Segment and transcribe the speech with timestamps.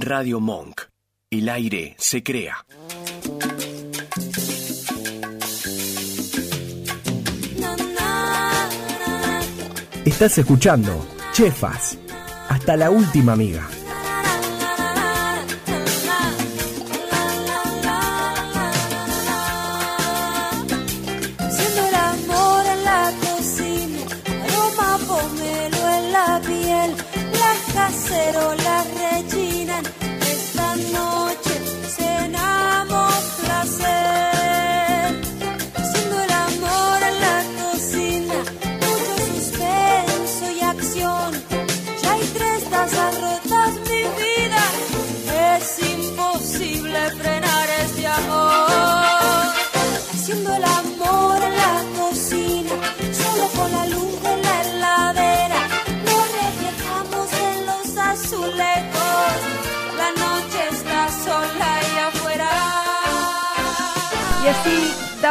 [0.00, 0.80] Radio Monk.
[1.30, 2.64] El aire se crea.
[10.04, 11.98] Estás escuchando Chefas.
[12.48, 13.68] Hasta la última amiga.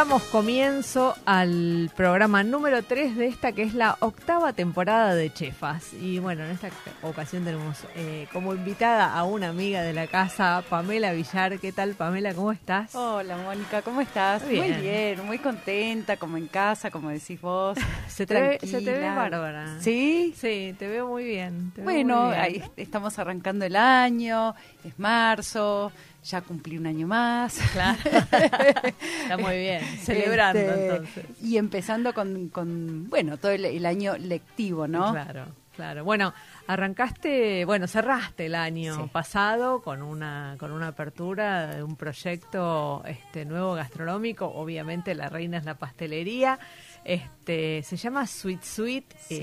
[0.00, 5.92] Damos comienzo al programa número 3 de esta que es la octava temporada de Chefas.
[5.92, 6.70] Y bueno, en esta
[7.02, 11.58] ocasión tenemos eh, como invitada a una amiga de la casa, Pamela Villar.
[11.58, 12.32] ¿Qué tal, Pamela?
[12.32, 12.94] ¿Cómo estás?
[12.94, 14.42] Hola Mónica, ¿cómo estás?
[14.42, 14.72] Muy bien.
[14.72, 17.76] Muy bien, muy contenta, como en casa, como decís vos.
[18.08, 19.14] Se te, ve, se te ve tranquila.
[19.14, 19.80] bárbara.
[19.80, 20.34] ¿Sí?
[20.34, 21.72] Sí, te veo muy bien.
[21.74, 22.40] te veo Bueno, muy bien.
[22.40, 25.92] ahí estamos arrancando el año, es marzo,
[26.24, 27.58] ya cumplí un año más.
[27.72, 27.98] Claro.
[29.22, 29.82] Está muy bien.
[30.02, 31.24] Celebrando Este, entonces.
[31.42, 35.12] Y empezando con, con, bueno, todo el, el año lectivo, ¿no?
[35.12, 36.04] Claro, claro.
[36.04, 36.34] Bueno,
[36.66, 39.10] arrancaste, bueno, cerraste el año Sí.
[39.12, 44.46] pasado con una con una apertura de un proyecto este nuevo gastronómico.
[44.46, 46.58] Obviamente la reina es la pastelería.
[47.04, 49.34] Este se llama Sweet Sweet eh,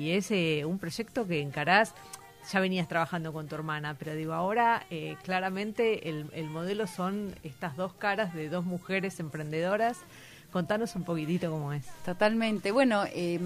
[0.00, 1.94] y es eh, un proyecto que encarás.
[2.52, 7.34] Ya venías trabajando con tu hermana, pero digo, ahora eh, claramente el, el modelo son
[7.42, 9.98] estas dos caras de dos mujeres emprendedoras.
[10.52, 11.86] Contanos un poquitito cómo es.
[12.04, 12.70] Totalmente.
[12.70, 13.38] Bueno, eh,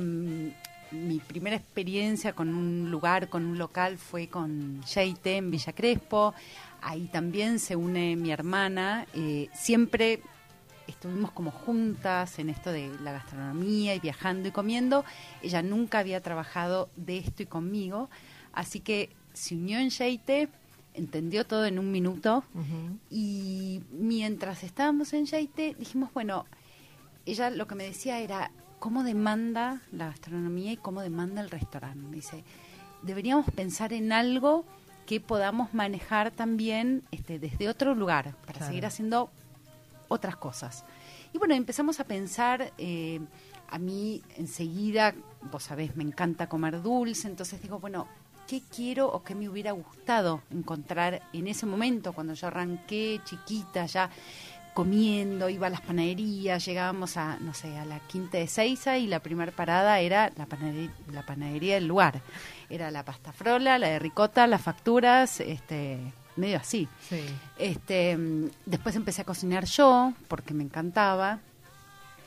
[0.92, 6.34] mi primera experiencia con un lugar, con un local, fue con Sheite en Villa Crespo.
[6.82, 9.06] Ahí también se une mi hermana.
[9.14, 10.20] Eh, siempre
[10.86, 15.04] estuvimos como juntas en esto de la gastronomía y viajando y comiendo.
[15.42, 18.10] Ella nunca había trabajado de esto y conmigo.
[18.52, 20.48] Así que se unió en Sheite,
[20.94, 22.44] entendió todo en un minuto.
[23.10, 26.46] Y mientras estábamos en Sheite, dijimos, bueno,
[27.26, 32.14] ella lo que me decía era cómo demanda la gastronomía y cómo demanda el restaurante.
[32.14, 32.44] Dice,
[33.02, 34.64] deberíamos pensar en algo
[35.06, 38.66] que podamos manejar también este, desde otro lugar para Claro.
[38.66, 39.30] seguir haciendo
[40.08, 40.84] otras cosas.
[41.32, 43.20] Y bueno, empezamos a pensar, eh,
[43.68, 45.14] a mí enseguida,
[45.52, 48.06] vos sabés, me encanta comer dulce, entonces digo, bueno,
[48.50, 53.86] ¿qué quiero o qué me hubiera gustado encontrar en ese momento cuando yo arranqué chiquita
[53.86, 54.10] ya?
[54.74, 59.08] comiendo, iba a las panaderías, llegábamos a, no sé, a la quinta de Seiza y
[59.08, 62.22] la primera parada era la panadería, la panadería del lugar.
[62.70, 65.98] Era la pasta frola, la de ricota, las facturas, este,
[66.36, 66.88] medio así.
[67.08, 67.20] Sí.
[67.58, 68.16] Este,
[68.64, 71.40] después empecé a cocinar yo porque me encantaba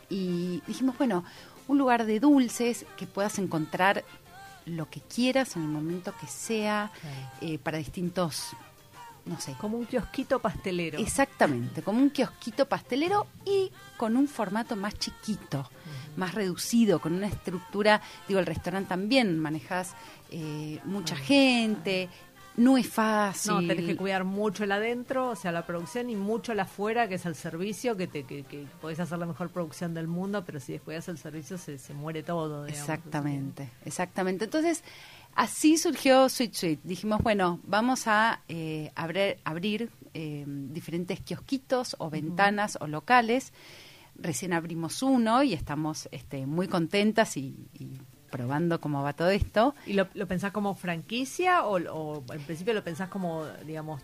[0.09, 1.23] y dijimos, bueno,
[1.69, 4.03] un lugar de dulces que puedas encontrar
[4.65, 6.91] lo que quieras en el momento que sea
[7.41, 8.49] eh, para distintos,
[9.25, 10.99] no sé, Como un kiosquito pastelero.
[10.99, 15.69] Exactamente, como un kiosquito pastelero y con un formato más chiquito,
[16.17, 19.95] más reducido, con una estructura, digo, el restaurante también manejas
[20.31, 22.09] eh, mucha gente,
[22.55, 23.51] no es fácil.
[23.51, 27.07] No, tenés que cuidar mucho el adentro, o sea, la producción, y mucho el afuera,
[27.07, 30.43] que es el servicio, que, te, que, que podés hacer la mejor producción del mundo,
[30.45, 32.65] pero si descuidas el servicio se, se muere todo.
[32.65, 32.89] digamos.
[32.89, 34.45] Exactamente, exactamente.
[34.45, 34.83] Entonces,
[35.35, 36.79] así surgió Sweet Sweet.
[36.83, 43.51] Dijimos, bueno, vamos a eh, abrir, abrir eh, diferentes kiosquitos o ventanas o locales.
[44.15, 47.97] Recién abrimos uno y estamos este, muy contentas y, y
[48.33, 49.75] probando cómo va todo esto.
[49.85, 54.01] ¿Y lo, lo pensás como franquicia o, o en principio lo pensás como, digamos,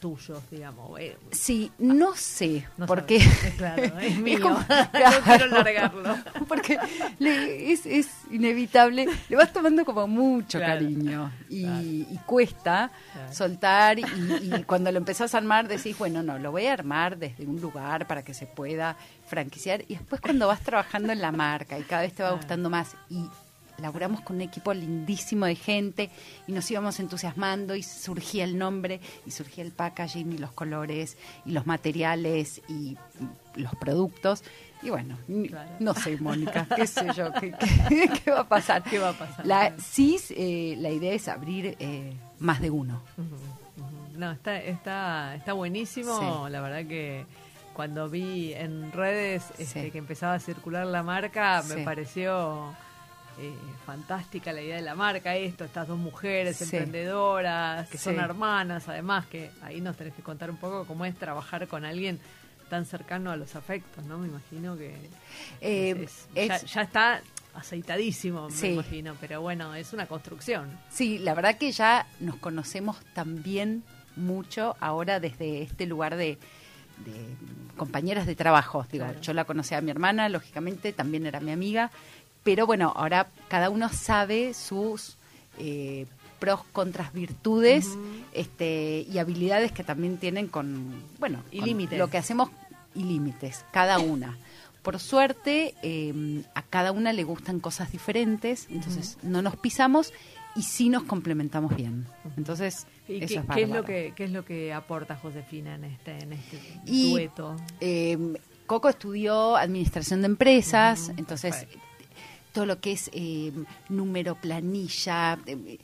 [0.00, 0.98] tuyos, digamos?
[1.00, 3.54] Eh, Sí, no sé, no porque sabés.
[3.56, 4.38] Claro, es mío.
[4.40, 6.16] como- no quiero largarlo.
[6.48, 6.78] porque
[7.18, 12.90] le- es, es inevitable, le vas tomando como mucho Claro, cariño y, cuesta
[13.32, 17.18] soltar y, y cuando lo empezás a armar decís, bueno, no, lo voy a armar
[17.18, 21.32] desde un lugar para que se pueda franquiciar y después cuando vas trabajando en la
[21.32, 23.24] marca y cada vez te va gustando más y
[23.78, 26.10] laburamos con un equipo lindísimo de gente
[26.46, 31.16] y nos íbamos entusiasmando y surgía el nombre y surgía el packaging y los colores
[31.46, 32.96] y los materiales y
[33.54, 34.42] los productos.
[34.82, 35.70] Y bueno, Claro.
[35.80, 37.52] no sé, Mónica, qué sé yo, qué,
[37.88, 38.82] qué- qué va a pasar.
[38.84, 39.44] ¿Qué va a pasar?
[39.46, 43.02] La, sí, eh, la idea es abrir eh, más de uno.
[44.16, 46.18] No, está, está, está buenísimo.
[46.46, 46.50] Sí.
[46.52, 47.24] La verdad que
[47.74, 49.90] cuando vi en redes este, Sí.
[49.92, 51.74] que empezaba a circular la marca, Sí.
[51.76, 52.72] me pareció
[53.40, 53.54] eh,
[53.86, 56.64] fantástica la idea de la marca, esto, estas dos mujeres Sí.
[56.64, 61.14] emprendedoras, que son hermanas, además, que ahí nos tenés que contar un poco cómo es
[61.16, 62.18] trabajar con alguien
[62.68, 64.18] tan cercano a los afectos, ¿no?
[64.18, 64.94] Me imagino que
[65.60, 67.22] Eh, es- es- ya, es- ya está
[67.54, 70.70] aceitadísimo, me imagino, pero bueno, es una construcción.
[70.90, 73.82] Sí, la verdad que ya nos conocemos también
[74.16, 76.38] mucho ahora desde este lugar de,
[77.04, 77.36] de
[77.76, 78.84] compañeras de trabajo.
[78.90, 79.20] Digo, Claro.
[79.20, 81.90] yo la conocí a mi hermana, lógicamente, también era mi amiga,
[82.48, 85.18] pero bueno, ahora cada uno sabe sus
[85.58, 86.06] eh,
[86.38, 87.86] pros, contras, virtudes
[88.32, 91.98] este, y habilidades que también tienen con, bueno, Y con límites.
[91.98, 92.48] lo que hacemos
[92.94, 94.38] y límites, cada una.
[94.82, 100.14] Por suerte, eh, a cada una le gustan cosas diferentes, entonces no nos pisamos
[100.56, 102.06] y sí nos complementamos bien.
[102.38, 105.74] Entonces, ¿Y eso qué, es qué es lo que qué es lo que aporta Josefina
[105.74, 107.56] en este en este Y- dueto?
[107.80, 108.16] Eh,
[108.66, 111.87] Coco estudió administración de empresas, entonces perfecto.
[112.58, 113.52] Todo lo que es eh,
[113.88, 115.78] número, planilla, eh,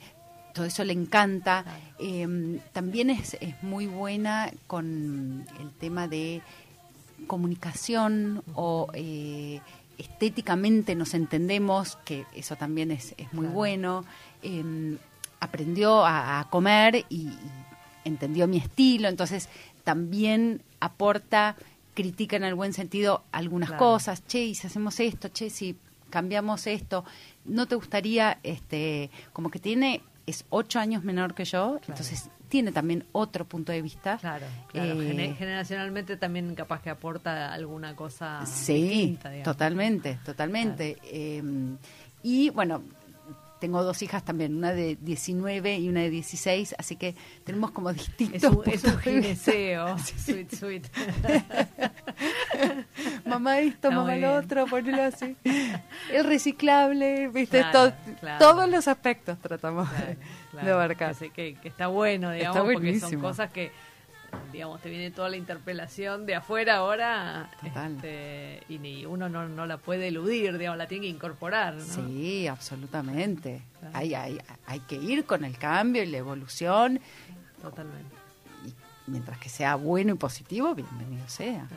[0.53, 1.63] todo eso le encanta.
[1.99, 6.41] Eh, también es, es muy buena con el tema de
[7.27, 8.89] comunicación o
[9.97, 13.53] estéticamente nos entendemos, que eso también es, es muy Claro.
[13.55, 14.05] bueno.
[14.43, 14.97] Eh,
[15.39, 17.37] aprendió a, a comer y, y
[18.03, 19.47] entendió mi estilo, entonces
[19.85, 21.55] también aporta,
[21.93, 23.79] critica en el buen sentido algunas Claro.
[23.85, 25.77] cosas, che, y si hacemos esto, che, si
[26.09, 27.03] cambiamos esto,
[27.45, 32.71] ¿no te gustaría, este, como que tiene, es ocho años menor que yo, entonces tiene
[32.71, 34.17] también otro punto de vista.
[34.19, 35.01] Claro, claro.
[35.01, 40.97] Eh, Gene- generacionalmente también capaz que aporta alguna cosa Sí, distinta, totalmente, totalmente.
[41.03, 41.43] Eh,
[42.23, 42.83] y bueno,
[43.59, 47.91] tengo dos hijas también, una de 19 y una de 16, así que tenemos como
[47.93, 49.97] distintos Es un, es un gineceo.
[50.17, 50.83] Sweet, sweet.
[53.25, 55.35] mamá esto, Está mamá lo otro, ponelo así.
[56.11, 58.39] El reciclable, viste, Claro, To- claro.
[58.39, 59.87] todos los aspectos tratamos
[60.51, 61.15] Claro, de- abarcar.
[61.15, 63.71] Que, que- que está bueno, digamos, Está porque son cosas que,
[64.51, 69.65] digamos, te viene toda la interpelación de afuera ahora este, y ni uno no, no
[69.65, 71.83] la puede eludir, digamos, la tiene que incorporar, ¿no?
[71.83, 73.61] Sí, absolutamente.
[73.93, 76.99] Hay, hay, hay que ir con el cambio y la evolución,
[77.61, 78.15] Totalmente.
[78.65, 78.73] y
[79.07, 81.67] mientras que sea bueno y positivo, bienvenido sea.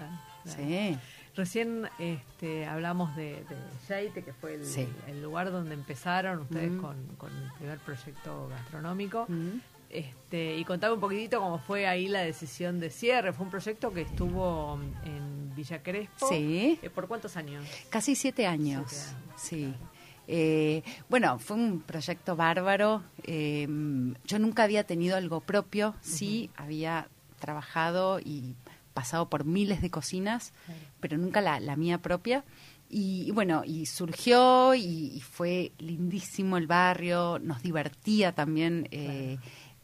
[0.56, 0.96] Sí.
[1.36, 3.56] Recién este, hablamos de, de
[3.88, 4.88] Yaite, que fue el, Sí.
[5.06, 9.26] el lugar donde empezaron ustedes con, con el primer proyecto gastronómico.
[9.28, 9.60] Mm.
[9.90, 13.32] Este, y contame un poquitito cómo fue ahí la decisión de cierre.
[13.32, 16.28] Fue un proyecto que estuvo en Villa Crespo.
[16.28, 16.78] Sí.
[16.82, 17.64] Eh, ¿Por cuántos años?
[17.88, 18.90] Casi siete años.
[18.90, 19.74] Siete años, Sí.
[20.30, 23.02] Eh, bueno, fue un proyecto bárbaro.
[23.22, 23.66] Eh,
[24.26, 25.94] yo nunca había tenido algo propio.
[26.02, 27.08] Sí, había
[27.38, 28.54] trabajado y
[28.98, 30.52] pasado por miles de cocinas,
[30.98, 32.44] pero nunca la, la mía propia.
[32.90, 39.38] Y, y bueno, y surgió y, y fue lindísimo el barrio, nos divertía también eh,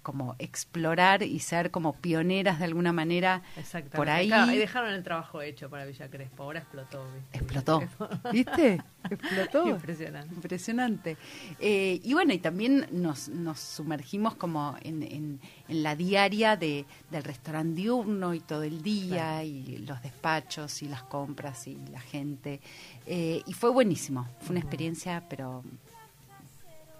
[0.04, 3.96] como explorar y ser como pioneras de alguna manera Exactamente.
[3.96, 4.28] por ahí.
[4.28, 6.44] Claro, ahí dejaron el trabajo hecho para Villa Crespo.
[6.44, 7.04] Ahora explotó.
[7.12, 7.36] ¿viste?
[7.38, 7.82] Explotó.
[8.32, 8.82] ¿Viste?
[9.10, 9.68] Explotó.
[9.68, 10.34] Impresionante.
[10.34, 11.16] Impresionante.
[11.58, 16.84] Eh, y bueno, y también nos, nos sumergimos como en, en- en la diaria de,
[17.10, 19.44] del restaurante diurno y todo el día, Claro.
[19.46, 22.60] y los despachos y las compras y la gente.
[23.06, 24.28] Eh, y fue buenísimo.
[24.40, 25.64] Fue una experiencia, pero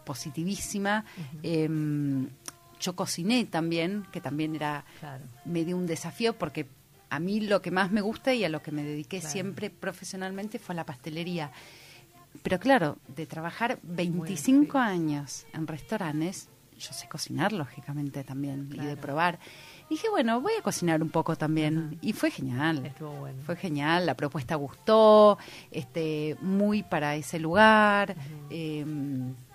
[0.04, 1.04] positivísima.
[2.84, 5.24] Yo cociné también, que también era Claro.
[5.44, 6.66] medio un desafío porque
[7.10, 9.32] a mí lo que más me gusta y a lo que me dediqué Claro.
[9.32, 11.50] siempre profesionalmente fue la pastelería.
[12.42, 14.78] Pero claro, de trabajar 25 sí.
[14.78, 19.38] años en restaurantes, yo sé cocinar lógicamente también y de probar.
[19.88, 21.78] Dije, bueno, voy a cocinar un poco también.
[21.92, 21.96] Ajá.
[22.02, 22.84] Y fue genial.
[22.84, 23.40] Estuvo bueno.
[23.46, 25.38] Fue genial, la propuesta gustó,
[25.70, 28.16] este, muy para ese lugar.
[28.50, 28.84] eh,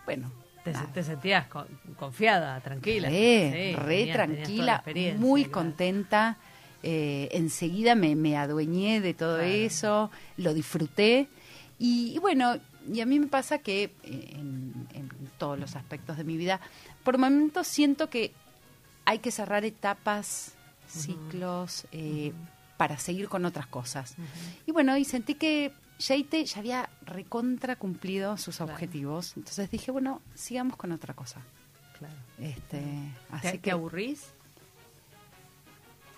[0.05, 0.31] bueno,
[0.63, 3.07] Te, sentías con- confiada, tranquila.
[3.09, 3.13] Re,
[3.51, 4.83] Sí, re tenías- tranquila,
[5.17, 5.51] muy claro.
[5.53, 6.37] contenta.
[6.81, 9.51] eh, enseguida me, me adueñé de todo Claro.
[9.51, 11.27] eso, lo disfruté.
[11.77, 12.55] Y, y bueno,
[12.89, 16.61] y a mí me pasa que eh, en, en todos los aspectos de mi vida,
[17.03, 18.31] por momentos siento que
[19.03, 20.53] hay que cerrar etapas,
[20.87, 22.31] ciclos, eh,
[22.77, 24.15] para seguir con otras cosas.
[24.65, 28.71] Y bueno, y sentí que Yaite ya había recontra cumplido sus Claro.
[28.73, 29.33] objetivos.
[29.37, 31.41] Entonces dije, bueno, sigamos con otra cosa.
[31.97, 32.15] Claro.
[32.39, 34.31] Este, ¿Te, así te que aburrís?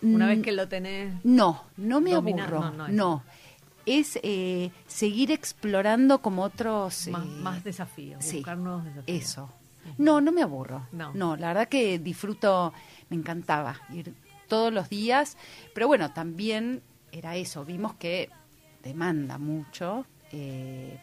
[0.03, 1.13] Una Mm, vez que lo tenés.
[1.23, 3.23] no, no me aburro, no, no, no
[3.85, 9.05] es- es eh, seguir explorando como otros Más, eh, más desafíos, sí, buscar nuevos desafíos.
[9.23, 9.49] eso,
[9.97, 10.87] No, no me aburro.
[10.91, 11.11] No.
[11.15, 11.35] No.
[11.35, 12.71] la verdad que disfruto,
[13.09, 14.13] me encantaba ir
[14.47, 15.37] todos los días,
[15.73, 18.29] pero bueno, también era eso, vimos que
[18.83, 20.99] demanda mucho, eh,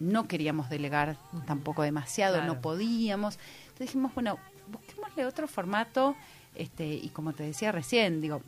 [0.00, 1.16] no queríamos delegar
[1.46, 2.54] tampoco demasiado, Claro.
[2.54, 6.16] no podíamos, entonces dijimos, bueno, busquémosle otro formato,
[6.54, 8.42] este, y como te decía recién, digo,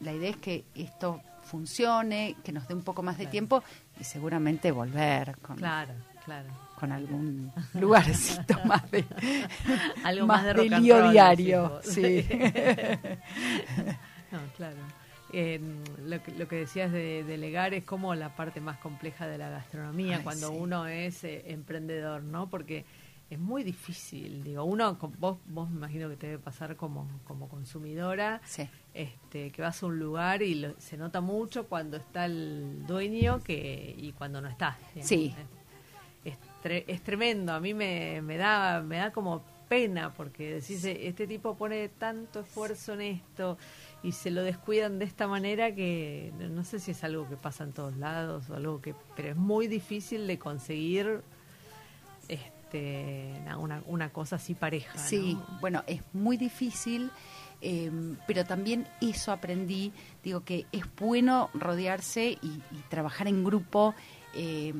[0.00, 3.30] la idea es que esto funcione, que nos dé un poco más de Claro.
[3.32, 3.62] tiempo
[4.00, 5.92] y seguramente volver con, Claro,
[6.24, 6.48] claro.
[6.78, 9.04] con algún lugarcito más de
[10.04, 11.80] Algo más, de, and lío diario.
[11.82, 12.26] Sí.
[14.32, 14.76] no, claro.
[15.32, 15.60] Eh,
[16.04, 19.48] lo, que, lo que decías de delegar es como la parte más compleja de la
[19.50, 20.54] gastronomía Ay, cuando sí.
[20.58, 22.50] uno es eh, emprendedor, ¿no?
[22.50, 22.84] Porque
[23.30, 27.48] es muy difícil, digo, uno, vos, vos me imagino que te debe pasar como, como
[27.48, 28.68] consumidora, Sí.
[28.92, 33.40] este, que vas a un lugar y lo- se nota mucho cuando está el dueño
[33.44, 34.76] que y cuando no está.
[34.94, 35.08] digamos.
[35.08, 35.32] Sí.
[36.24, 40.84] Es, tre- es tremendo, a mí me, me da me da como pena porque decís,
[40.84, 43.56] "Eh, este tipo pone tanto esfuerzo en esto
[44.02, 47.64] y se lo descuidan de esta manera que no, sé si es algo que pasa
[47.64, 51.22] en todos lados o algo que pero es muy difícil de conseguir
[52.28, 54.92] este na- una, una cosa así pareja.
[54.94, 55.00] ¿no?
[55.00, 57.10] Sí, bueno, es muy difícil,
[57.60, 57.90] eh,
[58.26, 59.92] pero también eso aprendí,
[60.22, 63.94] digo que es bueno rodearse y, y trabajar en grupo,
[64.34, 64.72] eh,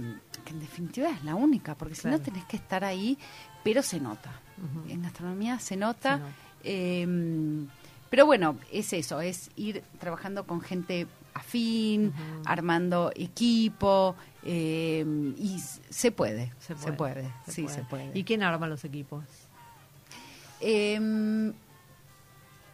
[0.44, 3.18] que en definitiva es la única, porque si no tenés que estar ahí,
[3.64, 4.32] pero se nota.
[4.88, 6.16] En gastronomía se nota.
[6.16, 6.32] Se nota.
[6.64, 7.66] eh,
[8.10, 12.12] pero bueno, es eso, es ir trabajando con gente afín,
[12.44, 15.04] armando equipo, eh,
[15.38, 18.10] y se puede, Se se puede, sí, se puede.
[18.18, 19.24] ¿Y quién arma los equipos?
[20.60, 21.52] Em,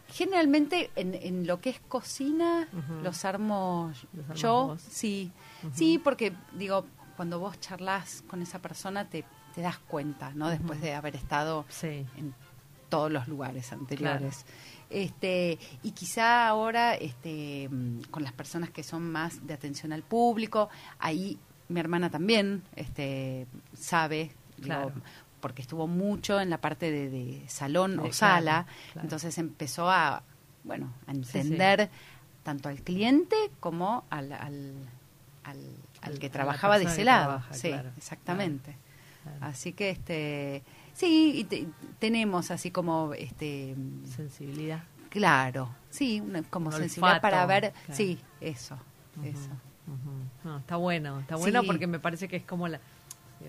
[0.09, 2.67] generalmente en, en lo que es cocina
[3.03, 3.91] los armo
[4.27, 4.81] Los yo, vos.
[4.81, 5.31] sí,
[5.73, 9.23] sí, porque digo, cuando vos charlas con esa persona te,
[9.55, 10.49] te das cuenta, ¿no?
[10.49, 12.05] Después de haber estado Sí.
[12.17, 12.33] en
[12.89, 14.45] todos los lugares anteriores.
[14.89, 20.03] Este, y quizá ahora este, mm, con las personas que son más de atención al
[20.03, 21.37] público, ahí
[21.69, 24.91] mi hermana también este, sabe, digo,
[25.41, 29.01] porque estuvo mucho en la parte de, de salón Sí, o sala, claro, claro.
[29.05, 30.23] entonces empezó a,
[30.63, 31.17] bueno, a sí.
[31.19, 31.89] entender
[32.43, 34.73] tanto al cliente como al, al,
[35.43, 35.57] al,
[36.01, 37.25] al que trabajaba de ese lado.
[37.25, 38.77] trabaja, sí, exactamente.
[39.41, 40.63] Así que este
[40.97, 41.67] sí, y te-
[41.99, 43.75] tenemos así como este
[44.15, 44.83] Sensibilidad.
[45.09, 47.93] claro, sí, una- como Un sensibilidad olfato, para ver, claro.
[47.95, 48.77] sí, eso,
[49.23, 49.49] eso.
[50.43, 51.67] No, está bueno, está bueno Sí.
[51.67, 52.79] porque me parece que es como la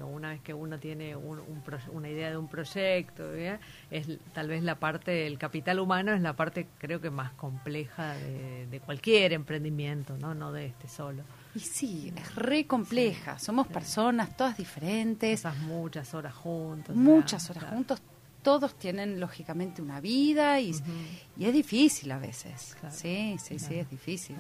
[0.02, 3.59] una vez que uno tiene un, un proye- una idea de un proyecto, ¿eh?
[3.90, 8.12] es tal vez la parte, el capital humano es la parte creo que más compleja
[8.14, 11.23] de, de cualquier emprendimiento, no no de este solo.
[11.59, 16.95] Y sí, es re compleja, somos personas todas diferentes, muchas horas juntos.
[16.95, 17.77] muchas claro, horas claro.
[17.77, 18.03] juntos,
[18.43, 20.73] todos tienen lógicamente una vida y,
[21.37, 22.77] y es difícil a veces.
[22.79, 24.37] Claro, sí, sí, sí, es difícil.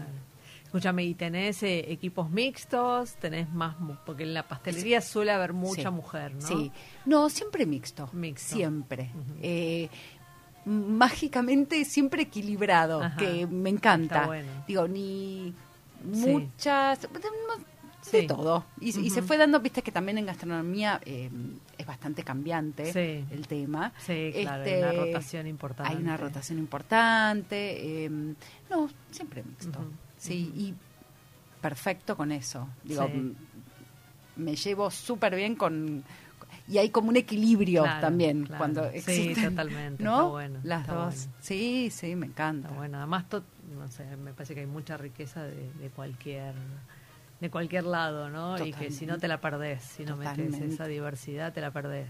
[0.64, 3.14] Escúchame, ¿y tenés eh, equipos mixtos?
[3.16, 3.74] ¿Tenés más?
[4.04, 5.90] Porque en la pastelería suele haber mucha Sí.
[5.90, 6.46] mujer, ¿no?
[6.46, 6.70] Sí,
[7.06, 8.10] no, siempre mixto.
[8.12, 8.54] Mixto.
[8.54, 9.10] Siempre.
[9.40, 9.88] Eh,
[10.66, 13.16] mágicamente siempre equilibrado, Ajá.
[13.16, 14.26] que me encanta.
[14.26, 14.50] Bueno.
[14.66, 15.54] Digo, ni.
[16.04, 17.18] Muchas, de, de
[18.00, 18.26] Sí.
[18.26, 18.64] todo.
[18.80, 21.28] Y, y se fue dando, viste que también en gastronomía eh,
[21.76, 23.24] es bastante cambiante Sí.
[23.30, 23.92] el tema.
[23.98, 25.92] Sí, claro, hay Este, una rotación importante.
[25.92, 28.04] Hay una rotación importante.
[28.04, 28.10] eh,
[28.70, 29.78] no, siempre mixto.
[30.16, 30.74] Sí, y
[31.60, 32.68] perfecto con eso.
[32.84, 33.08] Digo,
[34.36, 36.04] me llevo súper bien con...
[36.68, 38.58] Y hay como un equilibrio Claro, también claro.
[38.58, 39.50] cuando Sí, existen.
[39.56, 40.16] totalmente, ¿No?
[40.18, 41.14] está bueno, Las está dos.
[41.16, 41.32] bueno.
[41.40, 42.68] Sí, sí, me encanta.
[42.68, 43.42] Está bueno, además, to-
[43.76, 46.54] no sé, me parece que hay mucha riqueza de, de cualquier
[47.40, 48.58] de cualquier lado, ¿no?
[48.64, 50.74] Y que si no te la perdés, si no metes Totalmente.
[50.74, 52.08] esa diversidad, te la perdés.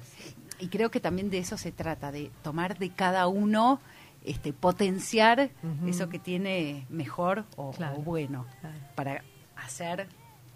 [0.58, 3.78] Y creo que también de eso se trata, de tomar de cada uno,
[4.24, 5.50] este, potenciar
[5.86, 8.76] eso que tiene mejor o, Claro, o bueno, claro.
[8.94, 9.22] para
[9.56, 10.08] hacer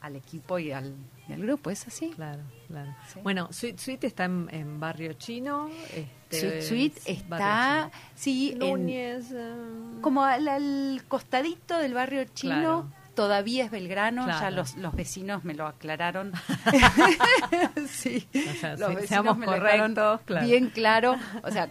[0.03, 0.95] al equipo y al,
[1.29, 1.71] y al grupo.
[1.71, 2.11] ¿Es así?
[2.11, 2.95] Claro, claro.
[3.13, 3.21] Sí.
[3.23, 5.71] Bueno, Sweet Sweet está en, en Barrio Chino.
[5.95, 8.65] Este, Sweet Sweet es está, sí, Chino.
[8.67, 9.27] en- Núñez.
[9.33, 9.55] eh,
[10.01, 12.55] como al, al costadito del barrio chino.
[12.55, 12.93] Claro.
[13.15, 16.33] Todavía es Belgrano, ya los, los vecinos me lo aclararon.
[17.89, 20.47] sí, O sea, los vecinos me lo correctos, claro.
[20.47, 21.17] bien claro.
[21.43, 21.71] O sea,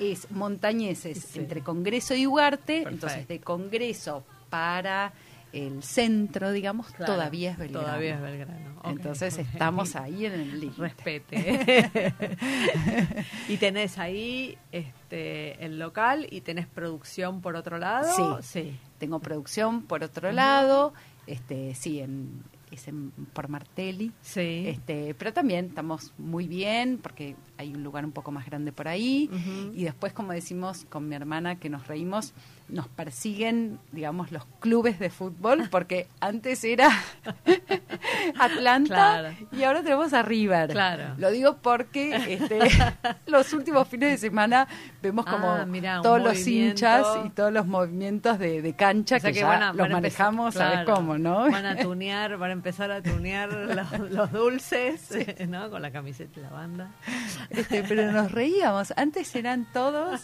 [0.00, 1.38] es montañeses Sí.
[1.38, 2.90] entre Congreso y Ugarte, Perfecto.
[2.90, 5.12] entonces de Congreso para
[5.54, 7.86] el centro, digamos, claro, todavía es Belgrano.
[7.86, 8.82] Todavía es Belgrano.
[8.84, 10.82] Entonces estamos ahí en el límite.
[10.82, 11.90] Respete.
[13.48, 18.42] y tenés ahí este el local y tenés producción por otro lado.
[18.42, 18.76] Sí.
[18.98, 20.92] Tengo producción por otro lado,
[21.26, 24.12] este, sí, en, es en, por Martelli.
[24.22, 24.64] Sí.
[24.66, 28.88] Este, pero también estamos muy bien porque hay un lugar un poco más grande por
[28.88, 29.30] ahí.
[29.74, 32.32] Y después, como decimos con mi hermana, que nos reímos,
[32.68, 36.88] nos persiguen, digamos, los clubes de fútbol, porque antes era
[38.38, 39.34] Atlanta Claro.
[39.52, 40.70] y ahora tenemos a River.
[40.70, 41.14] Claro.
[41.18, 42.58] Lo digo porque este,
[43.26, 44.66] los últimos fines de semana
[45.02, 49.20] vemos como Ah, mirá, todos los hinchas y todos los movimientos de, de cancha O
[49.20, 51.50] sea que, que ya a- los manejamos, ¿sabes claro, cómo, no?
[51.50, 55.10] Van a tunear, van a empezar a tunear los, los dulces,
[55.48, 55.70] ¿no?
[55.70, 56.90] Con la camiseta de la banda.
[57.50, 58.92] Este, pero nos reíamos.
[58.96, 60.22] Antes eran todos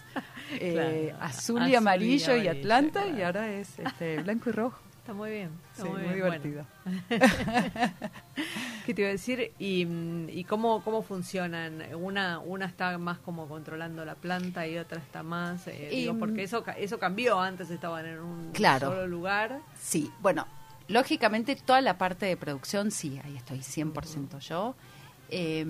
[0.53, 4.53] eh, Claro, azul, azul y y amarillo y, Atlanta y ahora es este, blanco y
[4.53, 4.79] rojo.
[4.99, 5.51] Está muy bien.
[5.73, 6.27] Está Sí, muy, muy bien.
[6.27, 6.67] Bueno, divertido.
[8.87, 9.53] ¿Qué te iba a decir?
[9.59, 11.83] ¿Y, mm, y cómo, cómo funcionan?
[11.95, 15.67] Una, una está más como controlando la planta y otra está más...
[15.69, 17.41] eh, digo, Y, porque eso, eso cambió.
[17.41, 18.89] Antes estaban en un Claro.
[18.89, 19.61] solo lugar.
[19.81, 20.47] Sí, bueno,
[20.89, 24.75] lógicamente toda la parte de producción, sí, ahí estoy 100% yo.
[25.29, 25.65] Eh,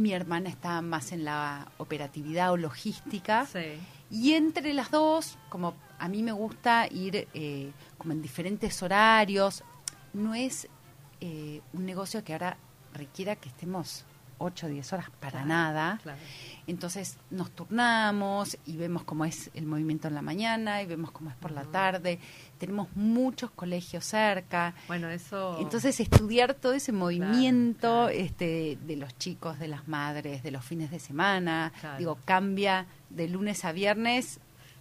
[0.00, 3.46] mi hermana está más en la operatividad o logística.
[3.46, 3.78] Sí.
[4.10, 9.62] Y entre las dos, como a mí me gusta ir eh, como en diferentes horarios,
[10.12, 10.68] no es
[11.20, 12.56] eh, un negocio que ahora
[12.94, 14.04] requiera que estemos
[14.40, 15.98] 8 o 10 horas para Claro, nada.
[16.02, 16.18] claro.
[16.66, 21.30] Entonces nos turnamos y vemos cómo es el movimiento en la mañana y vemos cómo
[21.30, 22.18] es por la tarde.
[22.58, 24.74] Tenemos muchos colegios cerca.
[24.86, 25.58] Bueno, eso...
[25.60, 28.08] Entonces estudiar todo ese movimiento claro.
[28.10, 33.28] este, de los chicos, de las madres, de los fines de semana, digo, cambia de
[33.28, 34.40] lunes a viernes.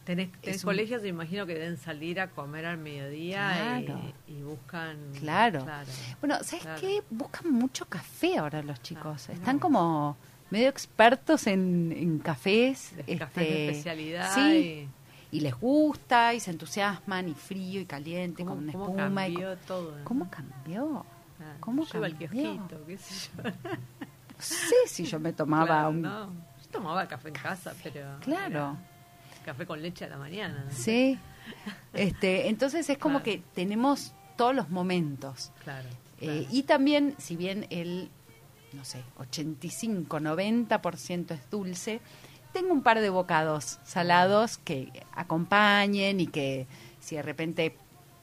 [0.10, 4.02] Tenés, tenés es un- colegios, me imagino que deben salir a comer al mediodía Claro.
[4.28, 4.98] y, y buscan...
[5.20, 5.64] Claro.
[6.20, 6.82] Bueno, ¿sabes Claro.
[6.82, 7.04] qué?
[7.12, 9.26] Buscan mucho café ahora los chicos.
[9.26, 9.40] Claro.
[9.40, 10.18] Están como
[10.50, 12.94] medio expertos en, en cafés.
[13.06, 14.90] De cafés de este, especialidad Sí.
[15.32, 18.86] y- Y les gusta y se entusiasman y frío y caliente ¿Cómo, con una cómo
[18.98, 19.28] espuma.
[19.28, 19.90] y cambió todo?
[19.92, 20.06] con- ¿no?
[20.06, 21.06] ¿Cómo cambió?
[21.40, 22.18] Ah, cómo yo cambió?
[22.18, 23.44] kiosquito, qué sé yo.
[23.44, 23.52] No
[24.40, 26.02] sé si yo me tomaba Claro, un...
[26.02, 26.26] no.
[26.64, 28.18] Yo tomaba café en casa, pero...
[28.22, 28.50] Claro.
[28.50, 28.76] era
[29.46, 30.66] café con leche a la mañana.
[30.66, 30.72] ¿no?
[30.72, 31.18] Sí.
[31.94, 33.26] Este, entonces es como Claro.
[33.42, 35.52] que tenemos todos los momentos.
[35.64, 35.88] Claro.
[36.22, 36.46] Eh, claro.
[36.52, 38.10] y también, si bien el,
[38.74, 42.02] no sé, 85, 90% es dulce,
[42.54, 46.68] tengo un par de bocados salados que acompañen y que
[47.00, 47.76] si de repente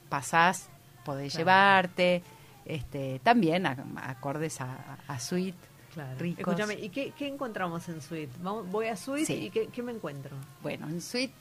[0.09, 0.69] pasás,
[1.05, 1.41] podés Claro.
[1.45, 2.23] llevarte.
[2.65, 5.55] Este, también a- acordes a, a sweet,
[5.97, 6.19] Claro.
[6.19, 6.39] ricos.
[6.41, 8.29] Escúchame, ¿y qué, qué encontramos en Sweet?
[8.43, 9.33] Vamos, voy a Sí.
[9.33, 10.37] y ¿qué, qué me encuentro?
[10.61, 11.31] Bueno, en Sweet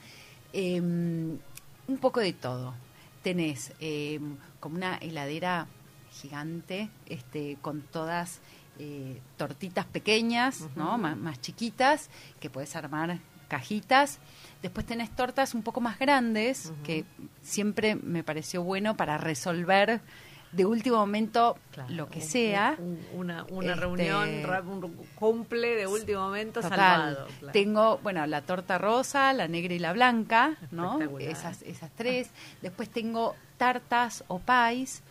[0.54, 2.72] eh, un poco de todo.
[3.22, 4.18] Tenés eh,
[4.58, 5.66] como una heladera
[6.10, 8.40] gigante este, con todas
[8.78, 10.96] eh, tortitas pequeñas, ¿no?
[10.96, 12.08] Más, chiquitas,
[12.40, 14.20] que puedes armar cajitas.
[14.62, 17.04] Después tenés tortas un poco más grandes, que
[17.42, 20.00] siempre me pareció bueno para resolver
[20.52, 22.76] de último momento Claro, lo que sea.
[22.78, 24.28] un- una una Este, reunión,
[24.68, 26.78] un cumple de último momento Total.
[26.78, 27.26] salvado.
[27.40, 27.52] claro.
[27.52, 30.98] Tengo, bueno, la torta rosa, la negra y la blanca, ¿no?
[31.18, 32.30] Esas, esas tres.
[32.62, 35.02] Después tengo tartas o pies.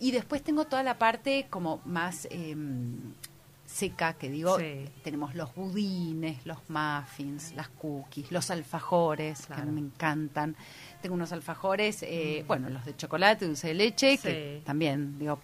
[0.00, 2.96] Y después tengo toda la parte como más em,
[3.64, 4.88] seca, que digo, Sí.
[5.02, 9.72] tenemos los budines, los muffins, las cookies, los alfajores, que a Claro.
[9.72, 10.56] mí me encantan.
[11.04, 15.38] Tengo unos alfajores, eh, bueno, los de chocolate, dulce de leche, que también, digo,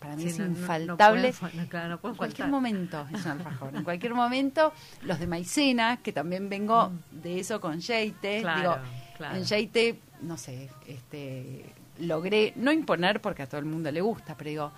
[0.00, 1.32] para mí Sí, es no- no- no infaltable.
[1.38, 2.48] pueden claro, En cualquier faltar.
[2.50, 3.76] momento es un alfajor.
[3.76, 4.72] En cualquier momento,
[5.02, 8.38] los de maicena, que también vengo de eso con Yeite.
[8.38, 8.42] Mm.
[8.42, 8.76] Claro, Digo,
[9.16, 9.36] claro.
[9.36, 11.64] en Yeite, no sé, este,
[12.00, 14.72] logré, no imponer porque a todo el mundo le gusta, pero digo,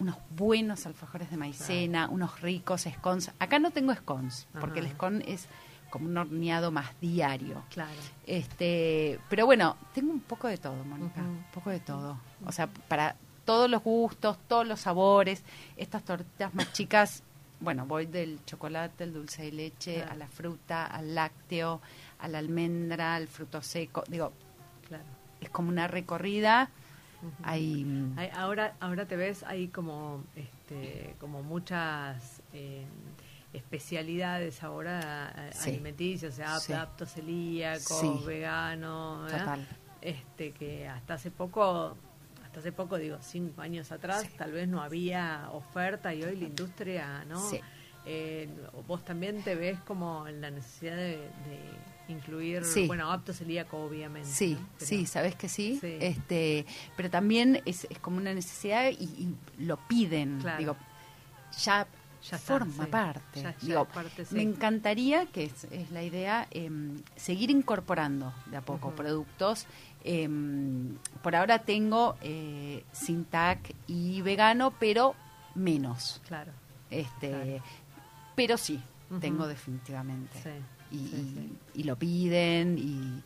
[0.00, 3.30] unos buenos alfajores de maicena, unos ricos scones.
[3.38, 5.46] Acá no tengo scones, porque el scone es
[5.90, 7.62] como un horneado más diario.
[7.70, 7.90] Claro.
[8.26, 12.18] Este, pero bueno, tengo un poco de todo, Mónica, un poco de todo.
[12.46, 15.42] O sea, para todos los gustos, todos los sabores,
[15.76, 17.22] estas tortitas más chicas,
[17.60, 20.12] bueno, voy del chocolate, el dulce de leche, Claro.
[20.12, 21.80] a la fruta, al lácteo,
[22.20, 24.04] a la almendra, al fruto seco.
[24.08, 24.32] Digo,
[24.86, 25.04] Claro.
[25.40, 26.70] es como una recorrida.
[27.42, 32.84] Hay, mm, Hay- ahora, ahora te ves, hay como, este, como muchas eh,
[33.52, 35.70] especialidades ahora eh, Sí.
[35.70, 36.72] alimenticias, o sea, Sí.
[36.72, 38.26] apto celíaco, Sí.
[38.26, 39.38] vegano, ¿verdad?
[39.40, 39.68] Total.
[40.00, 41.96] Este, que hasta hace poco,
[42.44, 46.44] hasta hace poco, digo, cinco años atrás, tal vez no había oferta y hoy la
[46.46, 47.50] industria, ¿no?
[47.50, 47.60] Sí.
[48.06, 48.48] Eh,
[48.86, 51.60] vos también te ves como en la necesidad de, de
[52.08, 52.86] incluir, Sí.
[52.86, 54.28] bueno, apto celíaco, obviamente.
[54.28, 54.66] Sí, ¿no?
[54.78, 55.78] Pero- sí, sabes que sí.
[55.80, 55.98] Sí.
[56.00, 56.64] Este,
[56.96, 59.34] pero también es, es como una necesidad y, y
[59.64, 60.38] lo piden.
[60.40, 60.58] Claro.
[60.58, 60.76] Digo,
[61.62, 61.86] ya,
[62.22, 63.40] Ya forma parte.
[63.42, 64.34] Ya- ya Digo, es parte, sí.
[64.34, 69.66] me encantaría que es, es la idea em, seguir incorporando de a poco productos.
[70.04, 75.14] Em, por ahora tengo eh, sin TAC y vegano, pero
[75.54, 76.20] menos.
[76.26, 76.52] Claro.
[76.90, 77.62] Este, Claro.
[78.34, 78.80] pero sí,
[79.20, 80.40] tengo definitivamente.
[80.42, 81.58] Sí, Y, sí, sí.
[81.74, 83.22] y- y lo piden y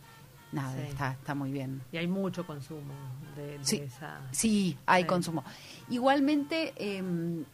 [0.54, 0.82] nada, Sí.
[0.88, 1.80] está, está muy bien.
[1.92, 2.92] Y hay mucho consumo
[3.36, 3.76] de, de Sí.
[3.76, 4.20] esa...
[4.32, 5.08] Sí, hay Sí.
[5.08, 5.44] consumo.
[5.88, 7.44] Igualmente, em,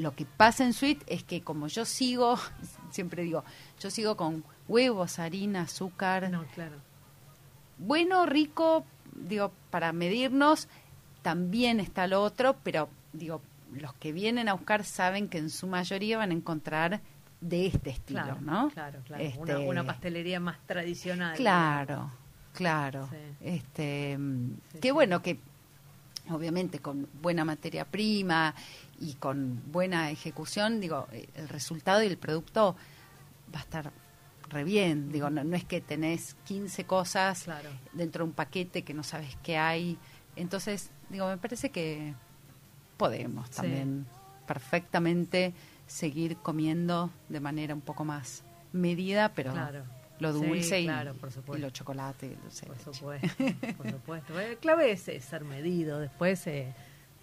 [0.00, 2.38] lo que pasa en Sweet es que como yo sigo,
[2.90, 3.44] siempre digo,
[3.80, 6.76] yo sigo con huevos, harina, azúcar, No, claro.
[7.78, 8.84] bueno, rico,
[9.14, 10.68] digo, para medirnos,
[11.22, 13.40] también está lo otro, pero digo,
[13.72, 17.00] los que vienen a buscar saben que en su mayoría van a encontrar
[17.40, 18.70] de este estilo, Claro, ¿no?
[18.70, 19.22] claro, claro.
[19.22, 21.36] Este, Una, una pastelería más tradicional.
[21.36, 22.10] Claro,
[22.52, 23.08] claro.
[23.10, 23.16] Sí.
[23.40, 24.92] Este, mm, Sí, qué sí.
[24.92, 25.38] bueno que
[26.30, 28.54] obviamente con buena materia prima
[28.98, 32.76] y con buena ejecución, digo, eh, el resultado y el producto
[33.54, 33.92] va a estar
[34.48, 35.10] re bien.
[35.12, 37.70] Digo, no, no es que tenés 15 cosas Claro.
[37.92, 39.98] dentro de un paquete que no sabes qué hay.
[40.36, 42.14] Entonces, digo, me parece que
[42.96, 43.56] podemos Sí.
[43.56, 44.06] también
[44.46, 45.54] perfectamente
[45.86, 49.84] seguir comiendo de manera un poco más medida, pero Claro.
[50.20, 51.14] Lo dulce y, claro,
[51.54, 52.26] y lo chocolate.
[52.26, 53.28] y el dulce de Por supuesto,
[53.76, 54.40] por supuesto.
[54.40, 55.98] El clave es, es ser medido.
[55.98, 56.72] Después, eh,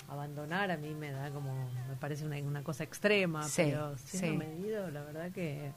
[0.09, 1.53] abandonar a mí me da como,
[1.89, 4.47] me parece una, una cosa extrema, Sí, pero siendo sí.
[4.49, 5.71] medido, la verdad que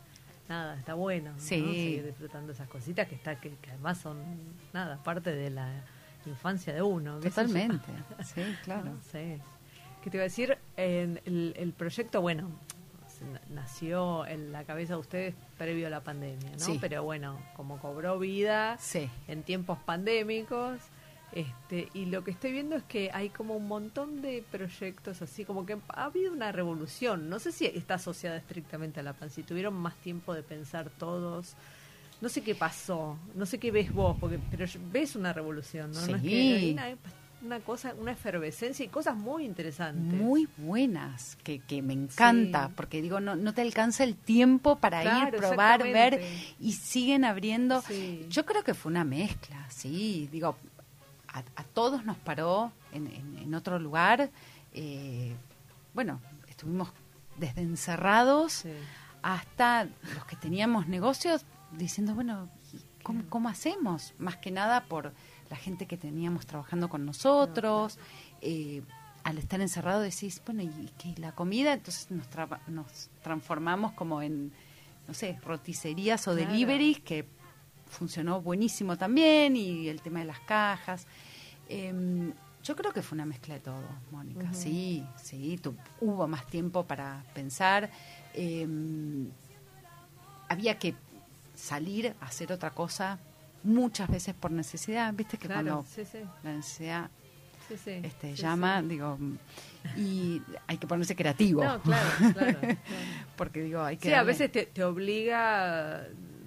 [0.49, 1.33] nada, está bueno.
[1.33, 1.39] ¿no?
[1.39, 4.19] Seguir disfrutando esas cositas que, está, que, que además son,
[4.73, 5.69] nada, parte de la
[6.27, 7.19] infancia de uno.
[7.21, 7.93] Totalmente,
[8.25, 8.85] sí, claro.
[8.91, 9.41] No sé.
[10.03, 10.57] ¿Qué te iba a decir?
[10.77, 12.49] En el, el proyecto, bueno,
[13.49, 16.59] nació en la cabeza de ustedes previo a la pandemia, ¿no?
[16.59, 16.79] Sí.
[16.81, 20.81] Pero bueno, como cobró vida Sí, en tiempos pandémicos,
[21.33, 25.45] este, y lo que estoy viendo es que hay como un montón de proyectos así,
[25.45, 27.29] como que ha habido una revolución.
[27.29, 30.91] No sé si está asociada estrictamente a la pandemia, si tuvieron más tiempo de pensar
[30.91, 31.55] todos.
[32.21, 36.07] No sé qué pasó, no sé qué ves vos, porque pero ves una revolución, ¿no?
[36.07, 36.77] No es que
[37.43, 40.13] una, cosa, una efervescencia y cosas muy interesantes.
[40.21, 42.73] muy buenas, que, que me encanta, Sí.
[42.77, 46.21] porque digo, no, no te alcanza el tiempo para Claro, ir, probar, ver,
[46.59, 47.81] y siguen abriendo.
[47.83, 48.27] Sí.
[48.29, 50.57] Yo creo que fue una mezcla, sí, digo,
[51.29, 54.31] a, a todos nos paró en, en- en otro lugar.
[54.73, 55.35] eh,
[55.95, 56.91] bueno, estuvimos
[57.37, 58.71] desde encerrados Sí.
[59.23, 62.49] hasta los que teníamos negocios diciendo, bueno,
[63.03, 64.13] ¿cómo, cómo hacemos?
[64.19, 65.13] Más que nada por
[65.51, 67.99] la gente que teníamos trabajando con nosotros.
[68.41, 68.83] eh,
[69.23, 71.15] al estar encerrado decís, bueno, ¿y qué?
[71.19, 71.75] ¿La comida?
[71.75, 74.51] Entonces nos, traba- nos transformamos como en,
[75.07, 76.49] no sé, roticerías o Claro.
[76.49, 77.27] deliveries, que
[77.87, 81.07] funcionó buenísimo también, y el tema de las cajas.
[81.69, 82.33] Em,
[82.65, 84.55] yo creo que fue una mezcla de todo, Mónica.
[84.55, 87.91] Sí, sí, tu- hubo más tiempo para pensar.
[88.33, 89.29] Em,
[90.49, 90.95] había que
[91.55, 93.19] salir a hacer otra cosa
[93.63, 95.13] muchas veces por necesidad.
[95.15, 97.11] Viste que Claro, cuando sí, sí, la necesidad
[97.69, 99.19] sí, este, llama, digo,
[99.97, 101.63] y hay que ponerse creativo.
[101.65, 102.79] No, claro, claro, claro.
[103.37, 104.09] Porque digo, hay que.
[104.09, 106.07] Sí, a veces te, te obliga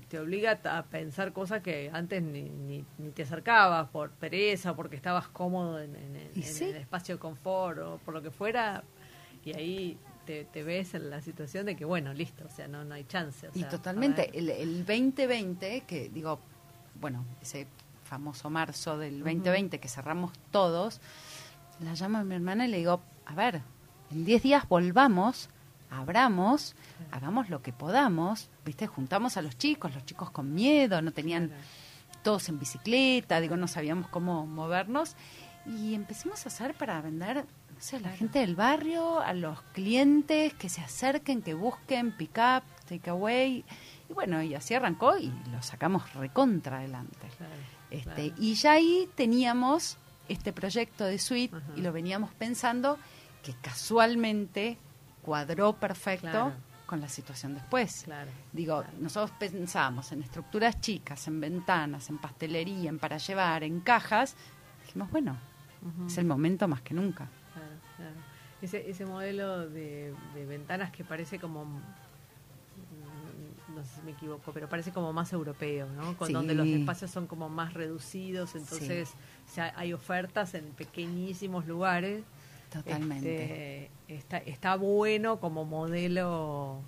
[0.10, 4.96] te obliga a pensar cosas que antes ni, ni, ni te acercabas por pereza, porque
[4.96, 8.84] estabas cómodo en, en- en- el espacio de confort o por lo que fuera,
[9.44, 9.98] y ahí
[10.28, 13.06] te, te ves en la situación de que, bueno, listo, o sea, no, no hay
[13.06, 13.48] chance.
[13.48, 16.40] o Y totalmente, el, el 2020, que digo,
[17.00, 17.68] bueno, ese
[18.04, 21.02] famoso marzo del 2020 que cerramos todos,
[21.80, 23.62] la llamo a mi hermana y le digo, a ver,
[24.12, 25.50] en 10 días volvamos,
[25.90, 26.76] abramos,
[27.12, 28.88] hagamos lo que podamos, ¿viste?
[28.88, 31.52] Juntamos a los chicos, los chicos con miedo, no tenían
[32.24, 35.16] todos en bicicleta, digo, no sabíamos cómo movernos,
[35.66, 39.62] y empecemos a hacer para vender, no sé, a la gente del barrio, a los
[39.74, 43.64] clientes que se acerquen, que busquen pick up, take away,
[44.14, 47.28] y bueno, y así arrancó y lo sacamos recontra adelante.
[47.38, 47.54] Claro,
[47.90, 48.34] Este, claro.
[48.38, 49.98] Y ya ahí teníamos
[50.30, 51.66] este proyecto de suite Ajá.
[51.76, 52.98] y lo veníamos pensando
[53.44, 54.78] que casualmente
[55.22, 56.54] cuadró perfecto Claro.
[56.86, 58.06] con la situación después.
[58.52, 64.36] Digo, nosotros pensábamos en estructuras chicas, en ventanas, en pastelería, en para llevar, en cajas.
[64.86, 65.38] Dijimos, bueno,
[66.08, 67.28] es el momento más que nunca.
[68.62, 71.82] Ese, ese modelo de, de ventanas que parece como,
[73.74, 76.16] no sé si me equivoco, pero parece como más europeo, ¿no?
[76.18, 76.34] Con Sí.
[76.34, 79.10] donde los espacios son como más reducidos, entonces
[79.50, 82.24] o sea, hay ofertas en pequeñísimos lugares.
[82.72, 83.84] Totalmente.
[83.86, 86.82] Este, está, está bueno como modelo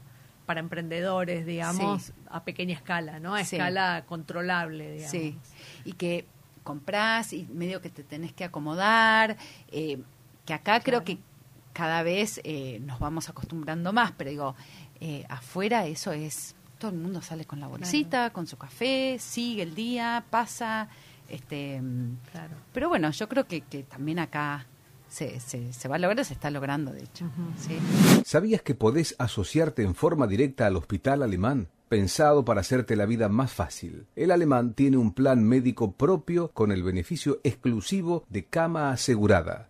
[0.45, 2.13] para emprendedores, digamos, Sí.
[2.29, 3.35] a pequeña escala, ¿no?
[3.35, 3.55] A Sí.
[3.55, 5.11] escala controlable, digamos.
[5.11, 5.37] Sí,
[5.85, 6.25] y que
[6.63, 9.37] comprás y medio que te tenés que acomodar,
[9.71, 9.99] eh,
[10.45, 11.19] que acá creo que
[11.73, 14.55] cada vez eh, nos vamos acostumbrando más, pero digo,
[15.01, 19.63] eh, afuera eso es, todo el mundo sale con la bolsita, con su café, sigue
[19.63, 20.89] el día, pasa,
[21.29, 21.81] este,
[22.31, 22.55] Claro.
[22.73, 24.65] pero bueno, yo creo que, que también acá
[25.07, 27.25] se, se, se va a lograr, se está logrando, de hecho.
[27.57, 27.77] sí.
[28.25, 31.67] ¿Sabías que podés asociarte en forma directa al Hospital Alemán?
[31.87, 34.07] Pensado para hacerte la vida más fácil.
[34.15, 39.69] El alemán tiene un plan médico propio con el beneficio exclusivo de cama asegurada,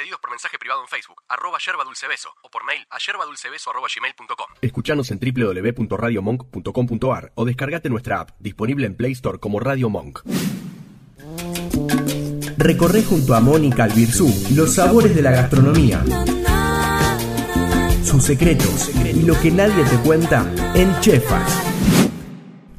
[0.00, 3.68] Pedidos por mensaje privado en Facebook, arroba yerba dulce beso, o por mail a yerbadulcebeso
[3.68, 4.46] arroba gmail.com.
[4.62, 10.20] Escuchanos en www.radiomonk.com.ar o descargate nuestra app, disponible en Play Store como Radio Monk.
[12.56, 16.02] Recorre junto a Mónica Albirzú los sabores de la gastronomía,
[18.02, 21.62] sus secretos y lo que nadie te cuenta en Chefas.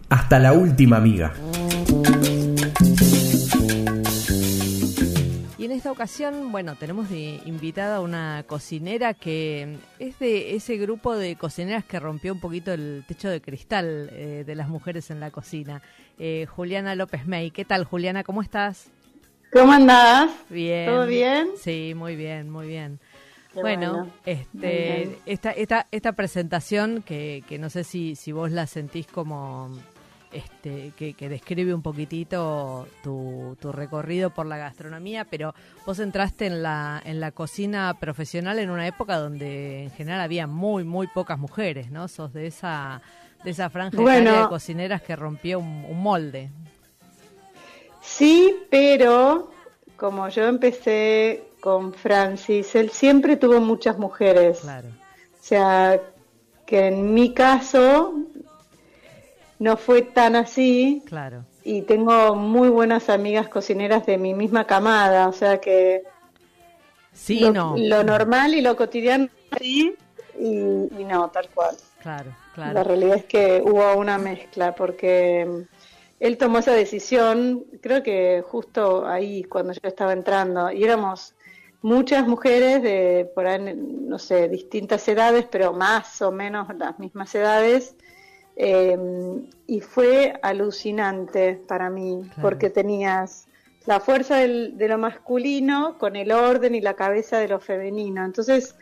[0.09, 1.35] Hasta la última amiga.
[5.81, 11.35] Esta ocasión, bueno, tenemos de invitada a una cocinera que es de ese grupo de
[11.35, 15.31] cocineras que rompió un poquito el techo de cristal eh, de las mujeres en la
[15.31, 15.81] cocina.
[16.19, 17.49] Eh, Juliana López May.
[17.49, 18.23] ¿Qué tal, Juliana?
[18.23, 18.91] ¿Cómo estás?
[19.51, 20.29] ¿Cómo andás?
[20.51, 20.85] Bien.
[20.85, 21.47] ¿Todo bien?
[21.57, 22.99] Sí, muy bien, muy bien.
[23.51, 24.11] Qué bueno, bueno.
[24.23, 25.17] este, bien.
[25.25, 29.71] esta, esta, esta presentación que, que no sé si, si vos la sentís como
[30.31, 35.53] este, que, que describe un poquitito tu, tu recorrido por la gastronomía, pero
[35.85, 40.47] vos entraste en la, en la cocina profesional en una época donde en general había
[40.47, 42.07] muy, muy pocas mujeres, ¿no?
[42.07, 43.01] Sos de esa,
[43.43, 44.43] de esa franja Bueno.
[44.43, 46.49] de cocineras que rompió un, un molde.
[48.01, 49.51] Sí, pero
[49.95, 54.61] como yo empecé con Francis, él siempre tuvo muchas mujeres.
[54.61, 54.87] Claro.
[54.87, 55.99] O sea,
[56.65, 58.13] que en mi caso
[59.61, 61.45] no fue tan así Claro.
[61.63, 66.03] y tengo muy buenas amigas cocineras de mi misma camada, o sea que
[67.13, 67.75] Sí, lo, no.
[67.77, 69.27] lo normal y lo cotidiano
[69.59, 69.95] sí
[70.39, 70.47] y,
[71.01, 71.75] y no, tal cual.
[72.01, 72.31] Claro,
[72.65, 72.83] La claro.
[72.83, 75.65] realidad es que hubo una mezcla porque
[76.19, 81.35] él tomó esa decisión, creo que justo ahí cuando yo estaba entrando, y éramos
[81.81, 87.33] muchas mujeres de por ahí, no sé, distintas edades, pero más o menos las mismas
[87.35, 87.95] edades,
[88.55, 88.97] eh,
[89.67, 92.41] y fue alucinante para mí, Claro.
[92.41, 93.47] porque tenías
[93.85, 98.23] la fuerza del- de lo masculino con el orden y la cabeza de lo femenino.
[98.23, 98.75] Entonces,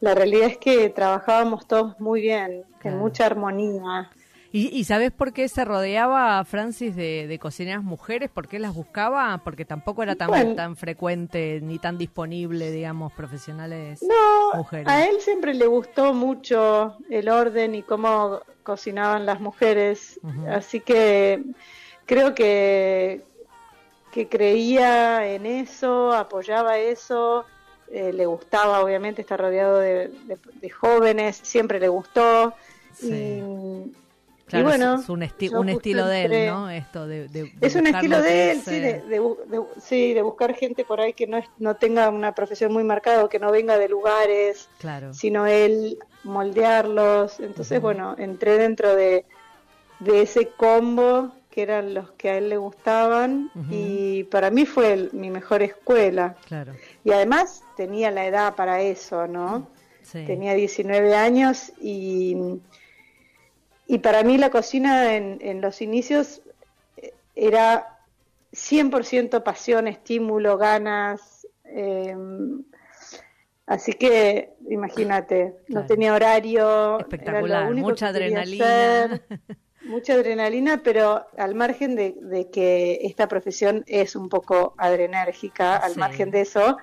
[0.00, 2.96] la realidad es que trabajábamos todos muy bien, Claro.
[2.96, 4.10] en mucha armonía.
[4.54, 8.28] ¿Y, y sabes por qué se rodeaba a Francis de, de cocineras mujeres?
[8.30, 9.40] ¿Por qué las buscaba?
[9.42, 10.54] Porque tampoco era tan, Bueno.
[10.54, 14.86] tan frecuente ni tan disponible, digamos, profesionales No, mujeres.
[14.88, 21.42] a él siempre le gustó mucho el orden y cómo cocinaban las mujeres, así que
[22.04, 23.22] creo que,
[24.12, 27.46] que creía en eso, apoyaba eso,
[27.90, 32.52] eh, le gustaba obviamente estar rodeado de, de- de jóvenes, siempre le gustó.
[32.92, 33.08] Sí.
[33.14, 33.92] Y,
[34.52, 36.70] Claro, y bueno, es un, esti- estilo de él, ¿no?
[36.70, 39.22] Esto de, de- de Es un estilo de él, sí, de, de
[39.80, 43.24] sí, de buscar gente por ahí que no, es, no tenga una profesión muy marcada
[43.24, 45.12] o que no venga de lugares, Claro.
[45.14, 47.40] sino él moldearlos.
[47.40, 49.24] Entonces, bueno, entré dentro de,
[50.00, 54.92] de ese combo que eran los que a él le gustaban y para mí fue
[54.94, 56.34] el- mi mejor escuela.
[56.46, 56.72] Claro.
[57.04, 59.66] Y además tenía la edad para eso, ¿no?
[60.02, 60.24] Sí.
[60.26, 62.36] Tenía 19 años y,
[63.94, 66.42] y para mí la cocina en, en los inicios
[66.96, 67.98] eh, era
[68.52, 71.46] 100% pasión, estímulo, ganas.
[71.64, 72.16] eh,
[73.66, 75.86] así que imagínate, no Claro.
[75.86, 76.98] tenía horario.
[76.98, 79.04] era lo Espectacular, único mucha adrenalina.
[79.04, 79.22] hacer,
[79.84, 85.92] mucha adrenalina, pero al margen de, de que esta profesión es un poco adrenérgica, al
[85.94, 86.00] Sí.
[86.00, 86.76] margen de eso,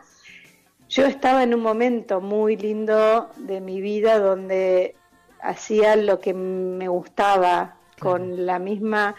[0.89, 4.95] yo estaba en un momento muy lindo de mi vida donde
[5.41, 9.15] hacía lo que me gustaba con la misma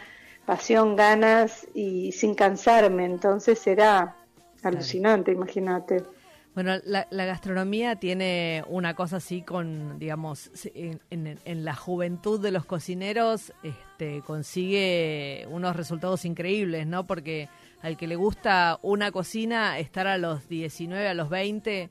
[0.47, 3.05] pasión, ganas y sin cansarme.
[3.05, 4.17] Entonces era
[4.63, 6.03] alucinante, imagínate.
[6.55, 12.41] Bueno, la, la gastronomía tiene una cosa así con, digamos, en, en- en la juventud
[12.41, 17.07] de los cocineros este, consigue unos resultados increíbles, ¿no?
[17.07, 17.49] Porque
[17.83, 21.89] al que le gusta una cocina, estar a los 19, a los 20,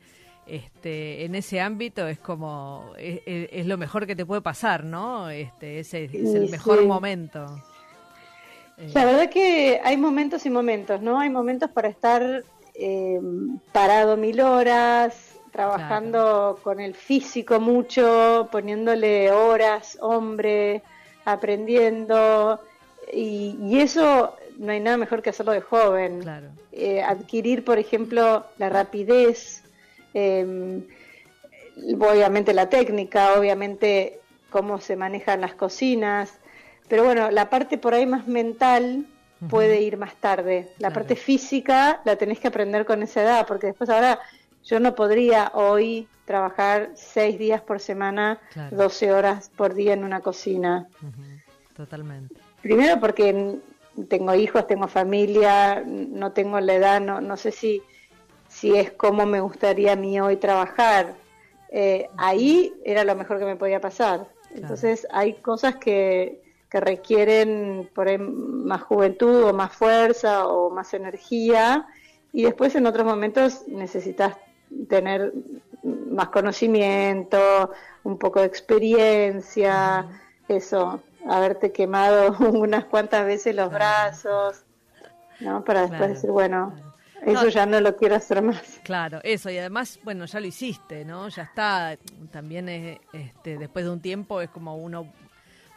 [0.49, 4.83] este, en ese ámbito es como, es, es- es lo mejor que te puede pasar,
[4.83, 5.29] ¿no?
[5.29, 6.85] Este, ese es el Sí, mejor sí.
[6.85, 7.45] momento.
[8.77, 11.19] Eh, La verdad que hay momentos y momentos, ¿no?
[11.19, 12.43] Hay momentos para estar
[12.75, 13.19] eh,
[13.73, 20.81] parado mil horas, trabajando con el físico mucho, poniéndole horas, hombre,
[21.25, 22.59] aprendiendo.
[23.11, 26.21] Y, y eso no hay nada mejor que hacerlo de joven.
[26.21, 26.47] Claro.
[26.71, 29.63] Eh, adquirir, por ejemplo, la rapidez,
[30.13, 30.81] eh,
[31.99, 34.19] obviamente la técnica, obviamente
[34.49, 36.33] cómo se manejan las cocinas,
[36.87, 39.05] pero bueno, la parte por ahí más mental
[39.49, 40.69] puede ir más tarde.
[40.79, 40.93] La Claro.
[40.95, 44.19] parte física la tenés que aprender con esa edad, porque después ahora
[44.65, 48.75] yo no podría hoy trabajar seis días por semana, Claro.
[48.75, 50.87] 12 horas por día en una cocina.
[51.75, 52.35] Totalmente.
[52.61, 53.59] Primero porque
[54.09, 57.81] tengo hijos, tengo familia, no tengo la edad, no, no sé si,
[58.59, 61.15] si es como me gustaría a mí hoy trabajar.
[61.71, 64.27] Eh, ahí era lo mejor que me podía pasar.
[64.53, 70.93] Entonces hay cosas que, que requieren por ahí más juventud o más fuerza o más
[70.93, 71.87] energía
[72.33, 74.35] y después en otros momentos necesitas
[74.89, 75.31] tener
[75.83, 77.71] más conocimiento,
[78.03, 80.05] un poco de experiencia,
[80.47, 84.63] eso, haberte quemado unas cuantas veces los brazos,
[85.39, 85.63] ¿no?
[85.63, 86.88] Para después Claro, decir, bueno.
[87.25, 88.79] Eso No, ya no lo quiero hacer más.
[88.83, 91.29] Claro, eso, y además, bueno, ya lo hiciste, ¿no?
[91.29, 91.97] Ya está,
[92.31, 95.07] también es, este, después de un tiempo es como uno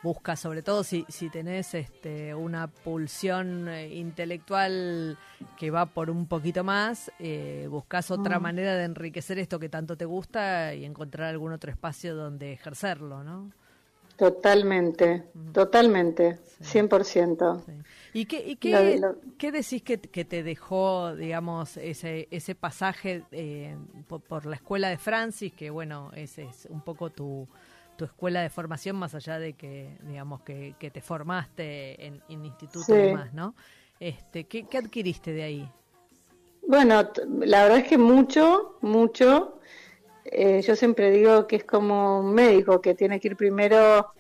[0.03, 5.17] busca, sobre todo si, si tenés este, una pulsión eh, intelectual
[5.57, 8.43] que va por un poquito más, eh, buscas otra Mm.
[8.43, 13.23] manera de enriquecer esto que tanto te gusta y encontrar algún otro espacio donde ejercerlo,
[13.23, 13.53] ¿no?
[14.23, 17.61] Totalmente, totalmente, 100%.
[17.67, 17.73] Sí.
[18.13, 23.25] ¿Y qué, y qué, lo- qué decís que, que te dejó, digamos, ese, ese pasaje
[23.33, 27.49] eh, por, por la escuela de Francis, que bueno, es, es un poco tu,
[27.97, 32.45] tu escuela de formación, más allá de que, digamos, que, que te formaste en, en
[32.45, 32.93] instituto Sí.
[32.95, 33.57] y demás, ¿no?
[33.99, 35.69] Este, ¿qué, ¿Qué adquiriste de ahí?
[36.69, 37.03] Bueno,
[37.41, 39.59] la verdad es que mucho, mucho.
[40.25, 44.13] Eh, yo siempre digo que es como un médico que tiene que ir primero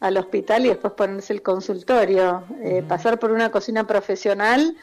[0.00, 2.44] al hospital y después ponerse el consultorio.
[2.62, 4.76] Eh, Pasar por una cocina profesional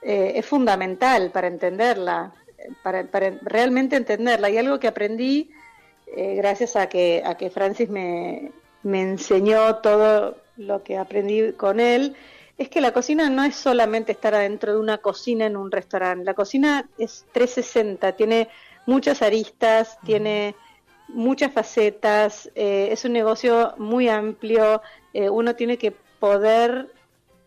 [0.00, 2.32] eh, es fundamental para entenderla,
[2.82, 4.48] para, para realmente entenderla.
[4.50, 5.50] Y algo que aprendí
[6.14, 11.80] eh, gracias a que, a que Francis me, me enseñó todo lo que aprendí con
[11.80, 12.14] él,
[12.58, 16.24] es que la cocina no es solamente estar adentro de una cocina en un restaurante.
[16.24, 18.48] La cocina es 360, tiene
[18.86, 20.56] muchas aristas, tiene
[21.08, 26.90] muchas facetas, eh, es un negocio muy amplio, eh, uno tiene que poder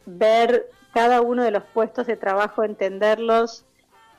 [0.05, 3.65] ver cada uno de los puestos de trabajo, entenderlos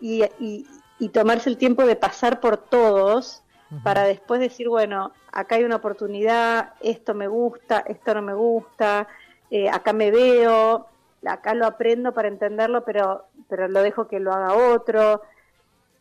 [0.01, 0.67] y, y-
[0.99, 3.43] y tomarse el tiempo de pasar por todos
[3.83, 9.07] para después decir, bueno, acá hay una oportunidad, esto me gusta, esto no me gusta,
[9.51, 10.87] eh, acá me veo,
[11.25, 15.23] acá lo aprendo para entenderlo, pero, pero lo dejo que lo haga otro.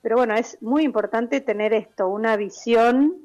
[0.05, 3.23] Pero bueno, es muy importante tener esto, una visión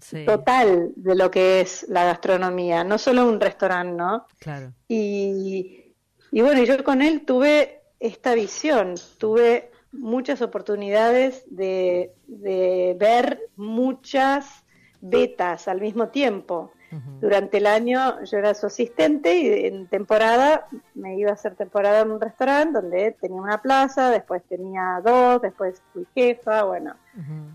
[0.00, 4.26] Sí, total de lo que es la gastronomía, no solo un restaurante, ¿no?
[4.38, 4.72] claro.
[4.88, 5.92] Y,
[6.32, 14.64] y bueno, yo con él tuve esta visión, tuve muchas oportunidades de, de ver muchas
[15.02, 16.72] betas al mismo tiempo.
[17.20, 22.00] Durante el año yo era su asistente y en temporada me iba a hacer temporada
[22.00, 26.94] en un restaurante donde tenía una plaza, después tenía dos, después fui jefa, bueno,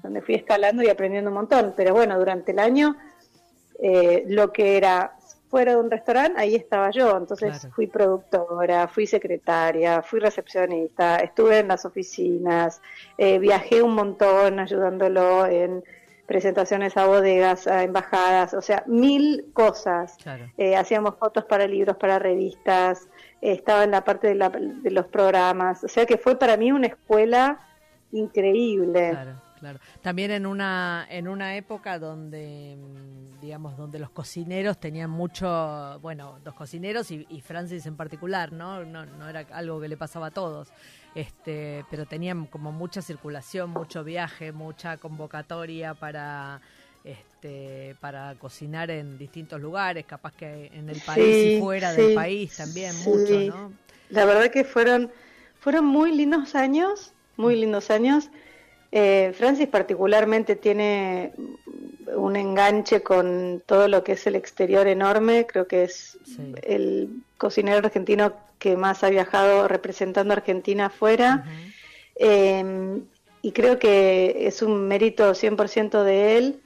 [0.04, 1.74] donde fui escalando y aprendiendo un montón.
[1.76, 2.96] Pero bueno, durante el año
[3.80, 5.14] eh, lo que era
[5.50, 7.16] fuera de un restaurante, ahí estaba yo.
[7.16, 7.76] Entonces Claro.
[7.76, 12.82] fui productora, fui secretaria, fui recepcionista, estuve en las oficinas,
[13.18, 15.84] eh, viajé un montón ayudándolo en
[16.34, 20.18] presentaciones a bodegas, a embajadas, o sea, mil cosas.
[20.24, 20.46] Claro.
[20.58, 23.08] Eh, hacíamos fotos para libros, para revistas,
[23.40, 26.58] eh, estaba en la parte de, la- de los programas, o sea que fue para
[26.58, 27.60] mí una escuela
[28.12, 29.10] increíble.
[29.12, 29.80] Claro, claro.
[30.02, 36.40] También en una en una época donde mm, digamos donde los cocineros tenían mucho, bueno,
[36.44, 38.84] los cocineros y, y Francis en particular, ¿no?
[38.84, 39.06] ¿no?
[39.06, 40.70] No era algo que le pasaba a todos.
[41.16, 46.60] Este, pero tenían como mucha circulación, mucho viaje, mucha convocatoria para
[47.04, 52.16] este para cocinar en distintos lugares, capaz que en el país y fuera sí, del
[52.16, 53.10] país también sí.
[53.10, 53.74] mucho, ¿no?
[54.10, 55.12] La verdad que fueron,
[55.60, 58.30] fueron muy lindos años, muy lindos años.
[58.96, 61.34] Eh, Francis particularmente tiene
[62.16, 66.54] un enganche con todo lo que es el exterior enorme, creo que es Sí.
[66.62, 71.44] el cocinero argentino que más ha viajado representando a Argentina afuera.
[72.18, 73.02] Eh,
[73.42, 76.62] y creo que es un mérito 100% de él,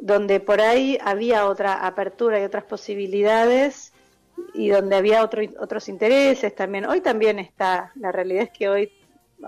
[0.00, 3.92] donde por ahí había otra apertura y otras posibilidades
[4.54, 6.84] y donde había otro, otros intereses también.
[6.86, 8.92] Hoy también está, la realidad es que hoy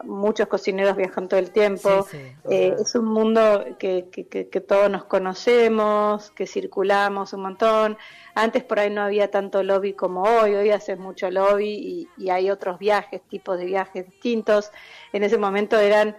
[0.05, 2.07] muchos cocineros viajan todo el tiempo.
[2.11, 2.33] Sí, sí.
[2.51, 7.99] Eh, es un mundo que, que, que- que todos nos conocemos, que circulamos un montón.
[8.35, 11.69] Antes por ahí no había tanto lobby como hoy, hoy hace mucho lobby
[12.17, 14.71] y, y hay otros viajes, tipos de viajes distintos.
[15.13, 16.17] En ese momento eran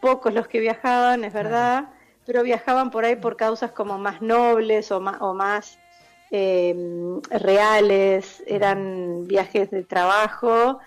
[0.00, 1.90] pocos los que viajaban, es verdad,
[2.24, 5.78] pero viajaban por ahí por causas como más nobles o más, o más
[6.30, 6.74] eh,
[7.30, 10.78] reales, eran viajes de trabajo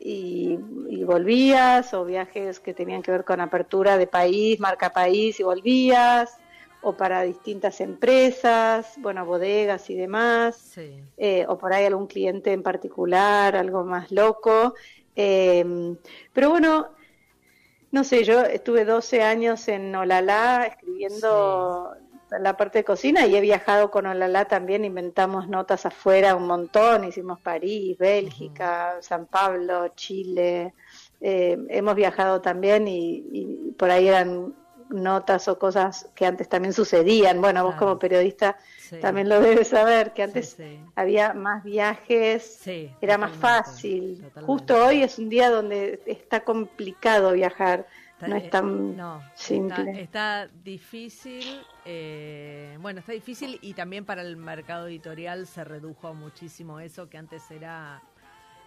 [0.00, 5.38] y, y volvías, o viajes que tenían que ver con apertura de país, marca país
[5.38, 6.38] y volvías,
[6.82, 11.02] o para distintas empresas, bueno, bodegas y demás Sí.
[11.18, 14.74] eh, o por ahí algún cliente en particular, algo más loco.
[15.14, 15.94] Eh,
[16.32, 16.88] pero bueno,
[17.90, 21.94] no sé, yo estuve 12 años en Olala escribiendo
[22.40, 27.04] la parte de cocina y he viajado con Olala también, inventamos notas afuera un montón,
[27.04, 30.74] hicimos París, Bélgica, San Pablo, Chile,
[31.20, 34.54] eh, hemos viajado también y, y por ahí eran
[34.90, 37.40] notas o cosas que antes también sucedían.
[37.40, 37.86] Bueno, vos Claro.
[37.86, 38.98] como periodista Sí.
[38.98, 40.80] también lo debes saber, que antes Sí, sí.
[40.96, 42.60] había más viajes,
[43.00, 44.16] era más fácil.
[44.16, 44.46] totalmente.
[44.46, 47.86] Justo hoy es un día donde está complicado viajar,
[48.20, 50.02] Está- no eh, es tan no, simple.
[50.02, 51.44] Está, está difícil,
[51.84, 57.16] eh, bueno, está difícil y también para el mercado editorial se redujo muchísimo eso que
[57.18, 58.02] antes era,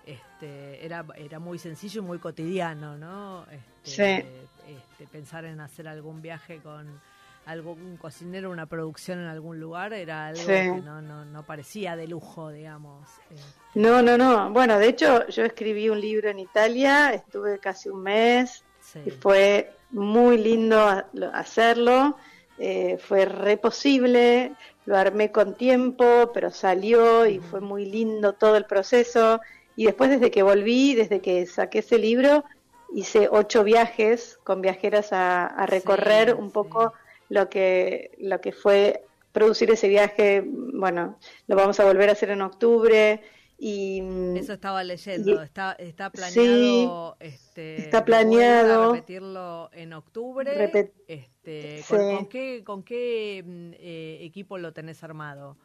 [0.06, 3.45] este, era, era muy sencillo y muy cotidiano, ¿no?
[3.84, 4.26] Este,
[4.68, 6.99] este, pensar en hacer algún viaje con
[7.45, 10.47] algún cocinero, una producción en algún lugar era algo Sí.
[10.47, 13.06] que no, no, no parecía de lujo, digamos.
[13.32, 13.36] eh.
[13.76, 14.49] No, no, no.
[14.51, 18.99] Bueno, de hecho, yo escribí un libro en Italia, estuve casi un mes Sí.
[19.05, 22.17] y fue muy lindo ha- lo- hacerlo.
[22.59, 24.55] eh, fue re posible,
[24.86, 29.41] lo armé con tiempo, pero salió y fue muy lindo todo el proceso.
[29.75, 32.43] Y después, desde que volví, desde que saqué ese libro,
[32.93, 36.51] hice ocho viajes con viajeras a, a recorrer Sí, un sí.
[36.51, 36.93] poco
[37.29, 40.43] lo que, lo que fue producir ese viaje.
[40.45, 41.17] Bueno,
[41.47, 43.21] lo vamos a volver a hacer en octubre.
[43.66, 44.01] Y,
[44.36, 48.91] Eso estaba leyendo, y- está, está Sí, planeado, este, está planeado.
[48.91, 50.51] repetirlo en octubre.
[50.70, 51.93] Repet- este, Sí.
[51.95, 55.55] ¿con, con qué, con qué mm, eh, equipo lo tenés armado?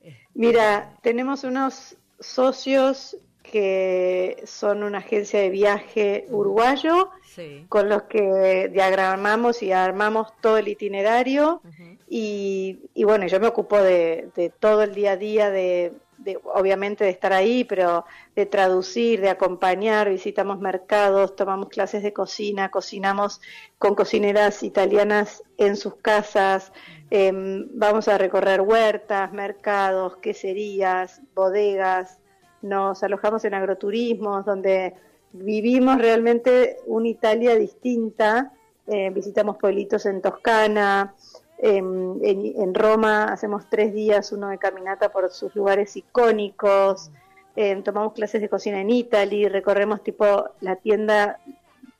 [0.00, 7.64] Este, Mira, tenemos unos socios que son una agencia de viaje uruguayo sí.
[7.68, 11.62] con los que diagramamos y armamos todo el itinerario
[12.08, 15.92] y, y bueno, yo me ocupo de, de todo el día a día, de,
[16.26, 18.04] de, obviamente de estar ahí, pero
[18.34, 23.40] de traducir, de acompañar, visitamos mercados, tomamos clases de cocina, cocinamos
[23.78, 26.72] con cocineras italianas en sus casas,
[27.10, 32.18] em, vamos a recorrer huertas, mercados, queserías, bodegas,
[32.60, 34.94] nos alojamos en agroturismos, donde
[35.32, 38.52] vivimos realmente una Italia distinta,
[38.88, 41.14] eh, visitamos pueblitos en Toscana,
[41.58, 47.10] en, en- Roma hacemos tres días, uno de caminata por sus lugares icónicos,
[47.56, 51.38] eh, tomamos clases de cocina en Italy, recorremos tipo la tienda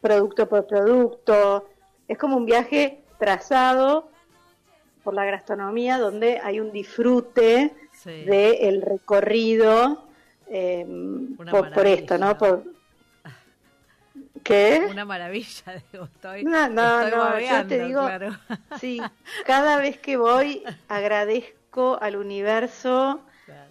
[0.01, 1.69] producto por producto,
[2.07, 4.09] es como un viaje trazado
[5.03, 8.25] por la gastronomía donde hay un disfrute Sí.
[8.25, 10.05] del recorrido
[10.49, 12.37] eh, Una por, por esto, ¿no?
[12.37, 12.63] Por,
[14.47, 14.87] ¿Qué?
[14.89, 18.39] Una maravilla, digo, estoy, No, no, estoy no, yo te digo- claro.
[18.81, 19.01] Sí,
[19.47, 23.21] cada vez que voy agradezco al universo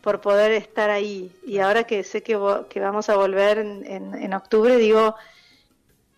[0.01, 1.31] por poder estar ahí.
[1.45, 5.15] Y ahora que sé que, que vamos a volver en, en, octubre, digo,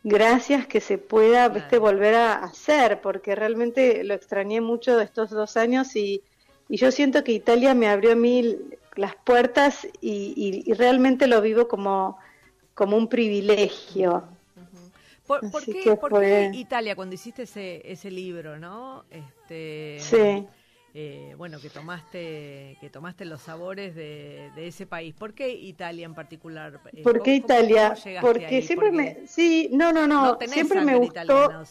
[0.04, 1.48] gracias que se pueda
[1.80, 6.22] volver a hacer, porque realmente lo extrañé mucho de estos dos años y,
[6.68, 8.58] y yo siento que Italia me abrió a mí
[8.96, 12.18] las puertas y, y, realmente lo vivo como,
[12.74, 14.37] como un privilegio.
[15.28, 19.04] ¿Por, qué, Italia cuando hiciste ese, ese libro, no?
[19.12, 20.48] Este, sí.
[20.94, 25.14] Eh, bueno, que tomaste, que tomaste los sabores de, ese país.
[25.14, 26.82] ¿Por qué Italia en particular?
[26.92, 27.94] Eh, ¿Por qué Italia?
[28.22, 31.64] Porque siempre me, sí, no, no, no, siempre me gustó.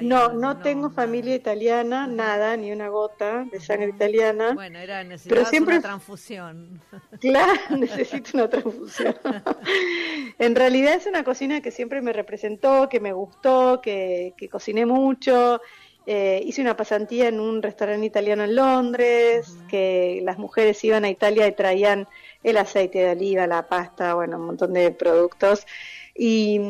[0.00, 4.54] No, no, tengo familia italiana, nada, ni una gota de sangre italiana.
[4.54, 5.76] Bueno, era pero siempre...
[5.76, 6.80] una transfusión.
[7.20, 9.14] Claro, necesito una transfusión.
[10.38, 14.86] en realidad es una cocina que siempre me representó, que me gustó, que, que cociné
[14.86, 15.60] mucho.
[16.06, 21.10] Eh, hice una pasantía en un restaurante italiano en Londres, que las mujeres iban a
[21.10, 22.08] Italia y traían
[22.42, 25.66] el aceite de oliva, la pasta, bueno, un montón de productos.
[26.14, 26.60] Y,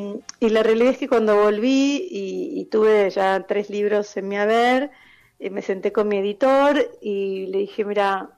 [0.41, 4.91] la realidad es que cuando volví y, tuve ya tres libros en mi haber,
[5.39, 8.31] eh, me senté con mi editor y le dije, mira,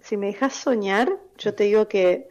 [0.00, 2.28] si me dejas soñar, yo te digo que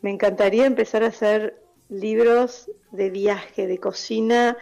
[0.00, 4.56] me encantaría empezar a hacer libros de viaje, de cocina,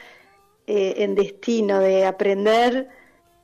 [0.66, 2.88] eh, en destino, de aprender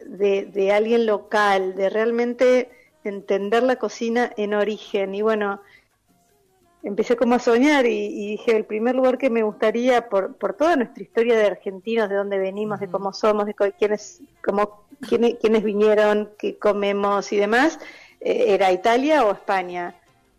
[0.09, 2.71] de, alguien local, de realmente
[3.05, 5.15] entender la cocina en origen.
[5.15, 5.61] Y bueno,
[6.87, 10.77] empecé como a soñar y, dije, el primer lugar que me gustaría, por, por toda
[10.77, 16.31] nuestra historia de argentinos, de dónde venimos, de cómo somos, de quiénes, cómo, quiénes, vinieron,
[16.39, 17.81] qué comemos y demás,
[18.21, 19.97] eh, era Italia o España.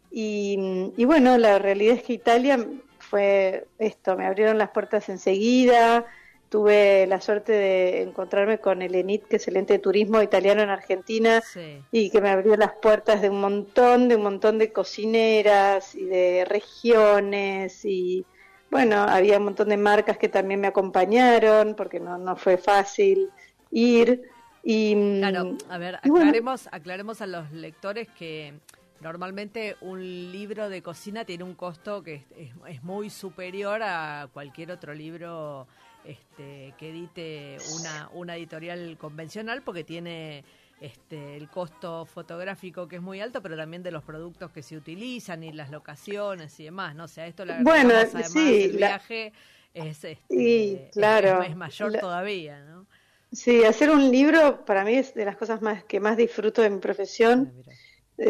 [0.09, 2.65] Y, y bueno, la realidad es que Italia
[2.97, 6.05] fue esto, me abrieron las puertas enseguida,
[6.49, 10.61] tuve la suerte de encontrarme con el ENIT, que es el ente de turismo italiano
[10.61, 11.43] en Argentina,
[11.91, 16.05] y que me abrió las puertas de un montón, de un montón de cocineras y
[16.05, 18.25] de regiones y
[18.69, 23.29] bueno, había un montón de marcas que también me acompañaron porque no, no fue fácil
[23.71, 24.23] ir.
[24.61, 28.53] Y, claro, a ver, aclaremos, aclaremos a los lectores que
[28.99, 34.71] Normalmente un libro de cocina tiene un costo que es, es, muy superior a cualquier
[34.71, 35.67] otro libro
[36.07, 40.45] este, que edite una, una editorial convencional porque tiene
[40.79, 44.77] este, el costo fotográfico que es muy alto, pero también de los productos que se
[44.77, 47.05] utilizan y las locaciones y demás, ¿no?
[47.05, 49.33] O sea, esto la bueno, además sí, el viaje
[49.73, 52.85] es, este, claro, es, mayor todavía, ¿no?
[53.31, 56.69] Sí, hacer un libro para mí es de las cosas más que más disfruto de
[56.69, 57.71] mi profesión, ah,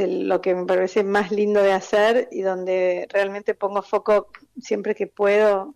[0.07, 5.05] lo que me parece más lindo de hacer y donde realmente pongo foco siempre que
[5.05, 5.75] puedo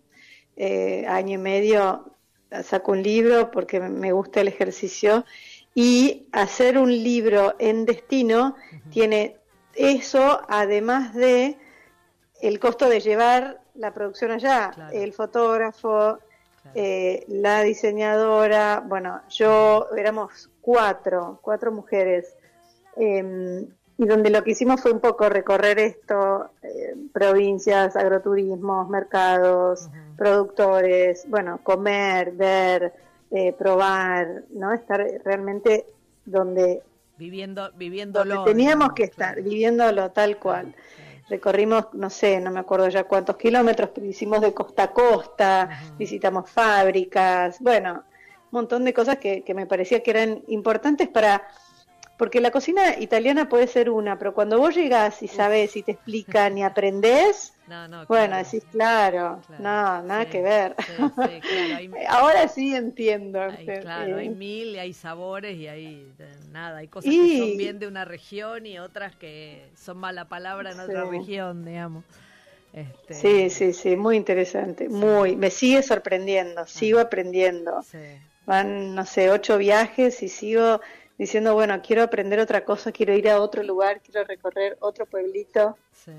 [0.56, 2.12] eh, año y medio
[2.62, 5.24] saco un libro porque me gusta el ejercicio.
[5.74, 8.56] Y hacer un libro en destino
[8.90, 9.38] tiene
[9.74, 11.56] eso además de
[12.42, 16.18] el costo de llevar la producción allá, el fotógrafo,
[16.74, 22.36] eh, la diseñadora, bueno, yo éramos cuatro, cuatro mujeres.
[22.96, 23.66] Em,
[24.02, 31.24] y donde lo que hicimos fue un poco recorrer esto, eh, provincias, agroturismos, mercados, productores,
[31.28, 32.92] bueno, comer, ver,
[33.30, 34.72] eh, probar, ¿no?
[34.72, 35.86] Estar realmente
[36.24, 36.82] donde...
[37.16, 38.42] Viviendo, viviéndolo.
[38.42, 40.74] teníamos que estar, viviéndolo tal cual.
[41.28, 45.70] Recorrimos, no sé, no me acuerdo ya cuántos kilómetros, pero hicimos de costa a costa,
[45.96, 51.42] visitamos fábricas, bueno, un montón de cosas que, que me parecía que eran importantes para
[52.16, 55.92] porque la cocina italiana puede ser una, pero cuando vos llegás y sabes y te
[55.92, 57.54] explican y aprendés,
[58.08, 60.76] bueno, decís, claro, no, nada que ver.
[62.08, 63.40] Ahora sí entiendo.
[63.80, 66.12] claro, hay mil, y hay sabores y hay
[66.50, 70.72] nada, hay cosas que son bien de una región y otras que son mala palabra
[70.72, 72.04] en otra región, digamos.
[72.72, 73.14] Este...
[73.14, 77.02] Sí, sí, sí, muy interesante, muy, me sigue sorprendiendo, sigo ah.
[77.02, 77.84] aprendiendo.
[78.44, 80.80] Van, no sé, ocho viajes y sigo
[81.22, 85.76] diciendo, bueno, quiero aprender otra cosa, quiero ir a otro lugar, quiero recorrer otro pueblito.
[85.92, 86.12] Sí.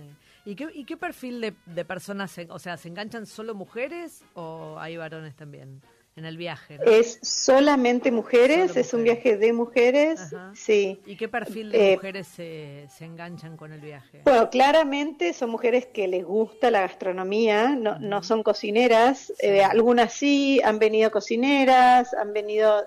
[0.45, 4.77] ¿Y qué, y qué perfil de, de personas, o sea, se enganchan solo mujeres o
[4.79, 5.81] hay varones también?
[6.15, 6.79] en el viaje.
[6.85, 10.19] Es solamente mujeres, es un viaje de mujeres,
[10.53, 11.01] sí.
[11.05, 14.21] ¿Y qué perfil de eh, mujeres se, se, enganchan con el viaje?
[14.23, 20.13] Bueno, claramente son mujeres que les gusta la gastronomía, no, no son cocineras, eh, algunas
[20.13, 22.85] sí, han venido cocineras, han venido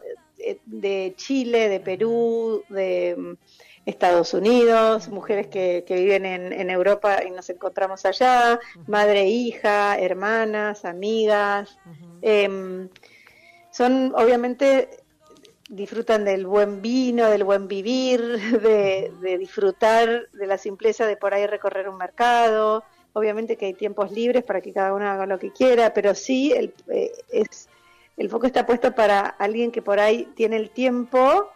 [0.66, 3.32] de Chile, de Perú, de mm,
[3.86, 8.58] Estados Unidos, mujeres que, que viven en, en, Europa y nos encontramos allá,
[8.88, 11.78] madre, hija, hermanas, amigas.
[12.20, 12.88] Em,
[13.70, 14.88] son obviamente
[15.68, 18.20] disfrutan del buen vino, del buen vivir,
[18.62, 22.82] de, de, disfrutar de la simpleza de por ahí recorrer un mercado.
[23.12, 26.52] Obviamente que hay tiempos libres para que cada uno haga lo que quiera, pero sí
[26.52, 27.68] el, eh, es,
[28.16, 31.50] el foco está puesto para alguien que por ahí tiene el tiempo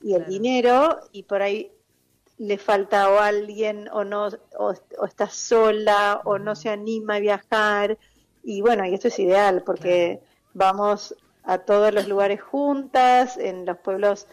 [0.00, 1.72] y el dinero y por ahí
[2.38, 4.74] le falta o alguien o no o,
[5.06, 7.98] está sola o no se anima a viajar.
[8.42, 10.20] Y bueno y esto es ideal porque
[10.52, 14.26] vamos a todos los lugares juntas, en los pueblos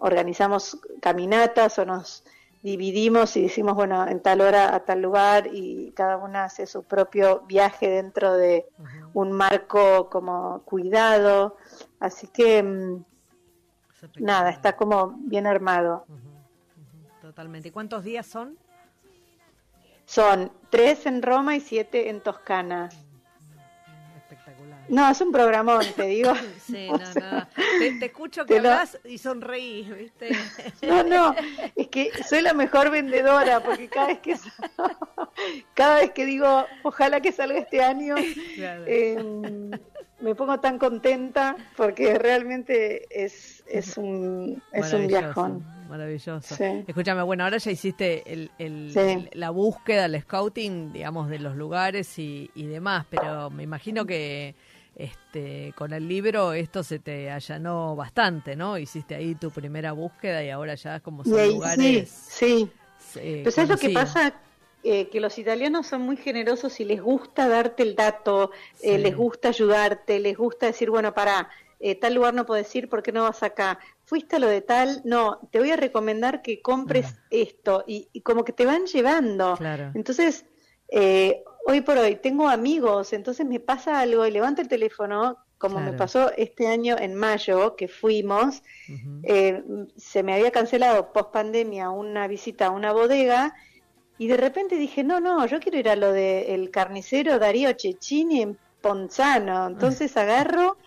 [0.00, 2.24] organizamos caminatas o nos
[2.62, 6.82] dividimos y decimos, bueno, en tal hora a tal lugar y cada una hace su
[6.82, 8.66] propio viaje dentro de
[9.14, 11.56] un marco como cuidado.
[12.00, 13.04] Así que, mm,
[14.18, 16.04] nada, está como bien armado.
[17.20, 17.68] Totalmente.
[17.68, 18.58] ¿Y cuántos días son?
[20.06, 22.88] Son tres en Roma y siete en Toscana.
[24.88, 26.32] No, es un programón, te digo.
[26.68, 27.46] Sí, no, no.
[27.78, 30.30] Te, escucho que hablas y sonreís, ¿viste?
[30.86, 31.34] No, no,
[31.76, 34.36] es que soy la mejor vendedora porque cada vez que
[35.74, 38.16] cada vez que digo, ojalá que salga este año,
[38.86, 39.70] em,
[40.20, 45.64] me pongo tan contenta porque realmente es, es un, es un viajón.
[45.88, 46.54] Maravilloso.
[46.86, 52.18] Escúchame, bueno, ahora ya hiciste el, el, la búsqueda, el scouting, digamos, de los lugares
[52.18, 54.54] y, y demás, pero me imagino que
[54.98, 58.76] este, con el libro esto se te allanó bastante, ¿no?
[58.76, 62.10] Hiciste ahí tu primera búsqueda y ahora ya es como son lugares.
[62.10, 62.68] Sí,
[62.98, 63.20] sí.
[63.20, 64.34] Eh, pues es lo que pasa?
[64.82, 68.50] Eh, que los italianos son muy generosos y les gusta darte el dato,
[68.82, 71.48] eh, les gusta ayudarte, les gusta decir, bueno, para
[72.00, 73.78] tal lugar no puedes ir, ¿por qué no vas acá?
[74.04, 78.22] Fuiste a lo de tal, no, te voy a recomendar que compres esto y, y,
[78.22, 79.56] como que te van llevando.
[79.56, 79.92] Claro.
[79.94, 80.44] Entonces,
[80.88, 85.80] eh, hoy por hoy tengo amigos, entonces me pasa algo y levanto el teléfono, como
[85.80, 88.62] me pasó este año en mayo que fuimos,
[89.22, 89.62] eh,
[89.96, 93.54] se me había cancelado post pandemia una visita a una bodega
[94.16, 98.40] y de repente dije, no, no, yo quiero ir a lo del carnicero Darío Cecchini
[98.40, 100.78] en Ponzano, entonces agarro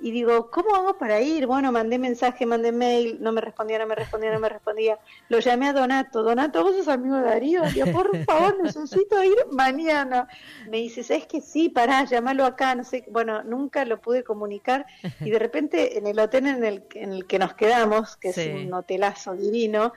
[0.00, 1.46] y digo, ¿cómo hago para ir?
[1.46, 4.98] Bueno, mandé mensaje, mandé mail, no me respondía, no me respondía, no me respondía.
[5.28, 6.22] Lo llamé a Donato.
[6.22, 7.62] Donato, vos sos amigo de Darío.
[7.72, 10.28] Digo, por favor, necesito ir mañana.
[10.68, 11.68] Me dice, ¿sabes que sí?
[11.68, 12.74] Pará, llámalo acá.
[12.74, 14.84] No sé, bueno, nunca lo pude comunicar.
[15.20, 18.38] Y de repente, en el hotel en el, en el que nos quedamos, que es
[18.38, 19.92] un hotelazo divino,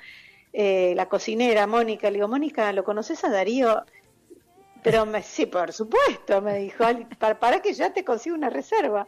[0.53, 3.83] eh, la cocinera, Mónica, le digo, Mónica, ¿lo conoces a Darío?
[4.89, 6.85] Pero me, sí, por supuesto, me dijo,
[7.19, 9.05] para, para, que ya te consiga una reserva.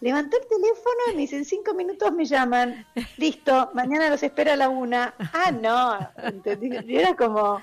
[0.00, 4.52] Levanté el teléfono y me dice, en cinco minutos me llaman, listo, mañana los espera
[4.52, 5.14] a la una.
[5.32, 6.70] Ah, no, ¿entendí?
[6.86, 7.62] Y era como,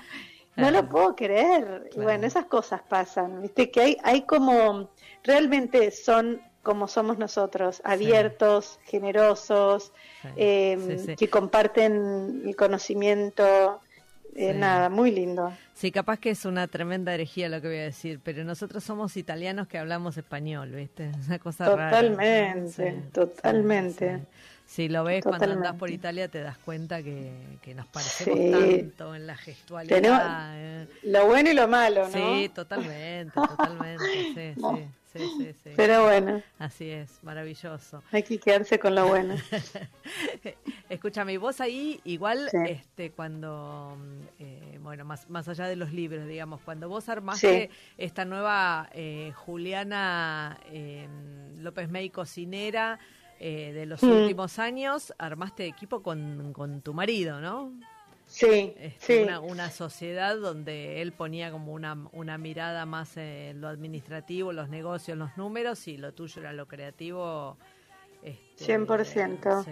[0.56, 1.88] no lo puedo creer.
[1.94, 4.90] Y bueno, esas cosas pasan, viste, que hay, hay como,
[5.22, 9.92] realmente son como somos nosotros, abiertos, generosos,
[10.36, 13.80] eh, que comparten el conocimiento
[14.34, 15.52] eh, nada, muy lindo.
[15.74, 19.16] Sí, capaz que es una tremenda herejía lo que voy a decir, pero nosotros somos
[19.16, 21.10] italianos que hablamos español, ¿viste?
[21.10, 23.02] Es una cosa totalmente, rara.
[23.12, 24.20] Totalmente,
[24.66, 29.14] Si lo ves cuando andás por Italia te das cuenta que, que nos parecemos tanto
[29.14, 30.52] en la gestualidad.
[30.54, 30.86] Eh.
[31.04, 32.12] Lo bueno y lo malo, ¿no?
[32.12, 34.99] Sí, totalmente, totalmente, sí, sí.
[35.12, 35.70] Sí, sí, sí.
[35.76, 36.40] Pero bueno.
[36.58, 38.02] Así es, maravilloso.
[38.12, 39.34] Hay que quedarse con lo bueno.
[40.88, 43.96] Escúchame, vos ahí igual, este, cuando,
[44.38, 49.32] eh, bueno, más, más allá de los libros, digamos, cuando vos armaste esta nueva eh,
[49.34, 53.00] Juliana em, López May cocinera
[53.40, 54.10] eh, de los mm.
[54.10, 57.72] últimos años, armaste equipo con, con tu marido, ¿no?
[58.30, 64.52] Sí, este, Una, sociedad donde él ponía como una, una mirada más en lo administrativo,
[64.52, 67.56] los negocios, los números, y lo tuyo era lo creativo.
[68.22, 69.64] Este, 100%.
[69.64, 69.70] Sí.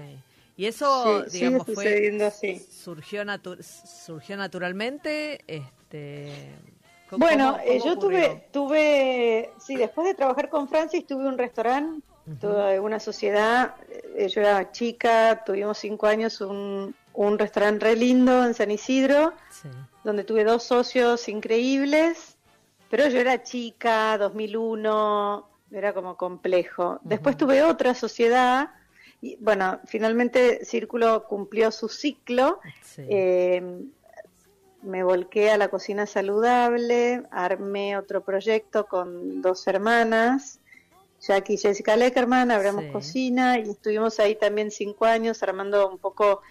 [0.57, 2.59] Y eso, digamos, fue, así.
[2.59, 3.23] Surgió,
[3.63, 5.41] surgió naturalmente.
[5.47, 6.57] Este,
[7.13, 12.05] bueno, eh, yo tuve, tuve, sí, después de trabajar con Francis, tuve un restaurante,
[12.41, 13.77] tuve una sociedad,
[14.17, 19.35] eh, yo era chica, tuvimos cinco años un, un restaurante re lindo en San Isidro,
[20.05, 22.37] donde tuve dos socios increíbles,
[22.91, 27.01] pero yo era chica, 2001, era como complejo.
[27.03, 28.71] Después tuve otra sociedad,
[29.21, 32.61] y bueno, finalmente Círculo cumplió su ciclo.
[32.97, 33.63] Eh,
[34.83, 40.61] me volqué a la cocina saludable, armé otro proyecto con dos hermanas,
[41.21, 46.43] Jackie y Jessica Leckerman, abramos cocina y estuvimos ahí también cinco años armando un poco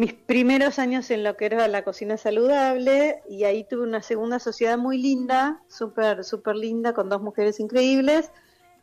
[0.00, 4.38] mis primeros años en lo que era la cocina saludable y ahí tuve una segunda
[4.38, 8.32] sociedad muy linda, súper, súper linda, con dos mujeres increíbles.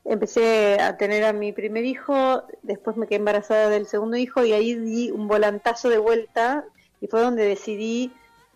[0.06, 4.54] empecé a tener a mi primer hijo, después me quedé embarazada del segundo hijo y
[4.54, 6.66] ahí di un volantazo de vuelta
[7.02, 8.14] y fue donde decidí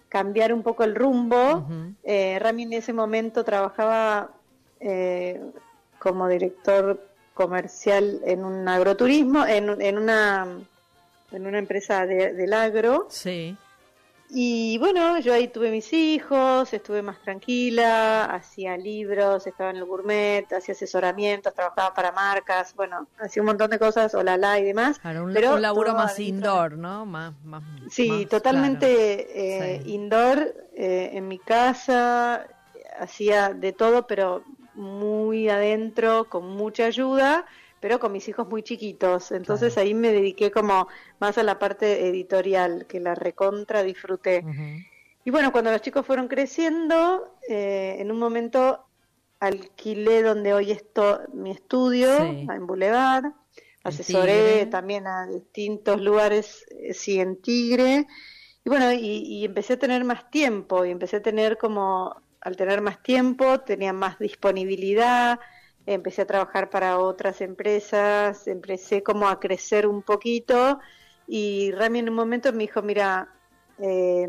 [0.08, 1.66] cambiar un poco el rumbo.
[1.66, 1.96] Ujú.
[2.04, 4.30] Eh, Rami en ese momento trabajaba
[4.80, 5.42] eh,
[5.98, 7.04] como director
[7.34, 10.48] comercial en un agroturismo, en, en una
[11.32, 13.08] en una empresa de- del agro.
[13.10, 13.56] Sí.
[14.34, 19.84] Y bueno, yo ahí tuve mis hijos, estuve más tranquila, hacía libros, estaba en el
[19.84, 25.00] gourmet, hacía asesoramientos, trabajaba para marcas, bueno, hacía un montón de cosas, olala y demás.
[25.00, 27.06] Claro, un, pero un laburo más indoor, ¿no?
[27.06, 29.30] Más, más, Sí, más, totalmente claro.
[29.36, 29.92] eh, Sí.
[29.92, 32.48] indoor, eh, en mi casa,
[33.00, 37.46] hacía de todo, pero muy adentro, con mucha ayuda,
[37.82, 39.32] pero con mis hijos muy chiquitos.
[39.34, 40.88] Entonces ahí me dediqué como
[41.20, 44.46] más a la parte editorial, que la recontra disfruté.
[45.26, 48.86] Y bueno, cuando los chicos fueron creciendo, eh, en un momento
[49.40, 52.48] alquilé donde hoy esto mi estudio, Sí.
[52.50, 53.26] en Boulevard.
[53.84, 58.06] Asesoré también a distintos lugares, eh, sí, en Tigre.
[58.64, 62.56] Y bueno, y, y empecé a tener más tiempo, y empecé a tener como, al
[62.56, 65.40] tener más tiempo, tenía más disponibilidad,
[65.86, 70.80] empecé a trabajar para otras empresas, empecé como a crecer un poquito,
[71.28, 73.30] y Rami en un momento me dijo, mira,
[73.80, 74.28] eh,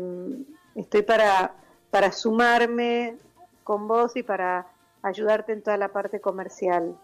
[0.75, 1.55] estoy para,
[1.89, 3.17] para sumarme
[3.63, 4.67] con vos y para
[5.01, 6.97] ayudarte en toda la parte comercial.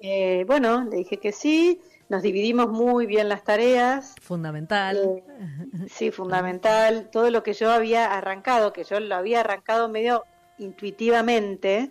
[0.00, 4.14] Eh, bueno, le dije que sí, nos dividimos muy bien las tareas.
[4.20, 4.96] Fundamental.
[4.96, 7.08] Eh, sí, fundamental.
[7.10, 10.24] Todo lo que yo había arrancado, que yo lo había arrancado medio
[10.58, 11.90] intuitivamente,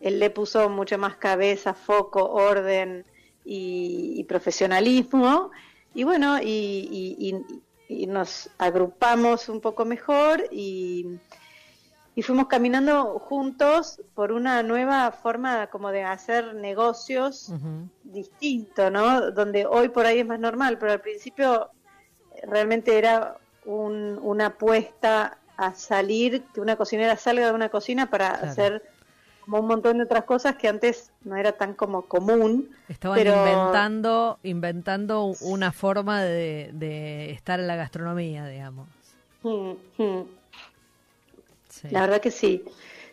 [0.00, 3.04] él le puso mucho más cabeza, foco, orden
[3.44, 5.50] y, y profesionalismo.
[5.94, 6.46] Y bueno, y,
[7.88, 11.20] y- nos agrupamos un poco mejor y,
[12.22, 17.88] fuimos caminando juntos por una nueva forma como de hacer negocios Ujú.
[18.02, 19.30] distinto, ¿no?
[19.30, 21.70] Donde hoy por ahí es más normal, pero al principio
[22.42, 28.30] realmente era un- una apuesta a salir, que una cocinera salga de una cocina para
[28.32, 28.50] Claro.
[28.50, 28.82] hacer
[29.46, 32.68] como un montón de otras cosas que antes no era tan como común.
[32.88, 38.88] Estaban pero- inventando, inventando una forma de, de estar en la gastronomía, digamos.
[39.42, 40.24] Mm, mm.
[41.68, 41.88] Sí.
[41.90, 42.64] La verdad que sí.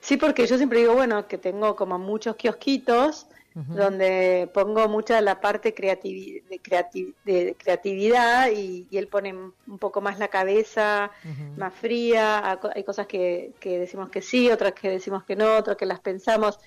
[0.01, 5.39] Sí, porque yo siempre digo, bueno, que tengo como muchos kiosquitos Donde pongo mucha la
[5.39, 11.11] parte creativi- de, creati- de creatividad y, y él pone un poco más la cabeza
[11.55, 12.59] más fría.
[12.73, 15.99] Hay cosas que, que decimos que sí, otras que decimos que no, otras que las
[15.99, 16.59] pensamos.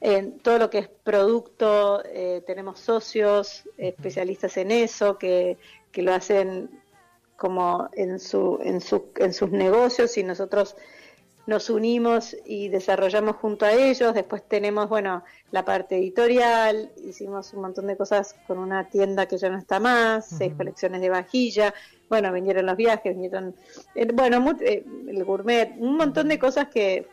[0.00, 5.56] En todo lo que es producto, eh, tenemos socios especialistas en eso que,
[5.92, 6.68] que lo hacen
[7.36, 10.76] como en, su, en, su, en sus negocios y nosotros
[11.46, 14.14] nos unimos y desarrollamos junto a ellos.
[14.14, 19.36] Después tenemos, bueno, la parte editorial, hicimos un montón de cosas con una tienda que
[19.36, 21.74] ya no está más, seis colecciones de vajilla,
[22.08, 23.54] bueno, vinieron los viajes, vinieron,
[23.94, 27.06] eh, bueno, eh, el gourmet, un montón de cosas que,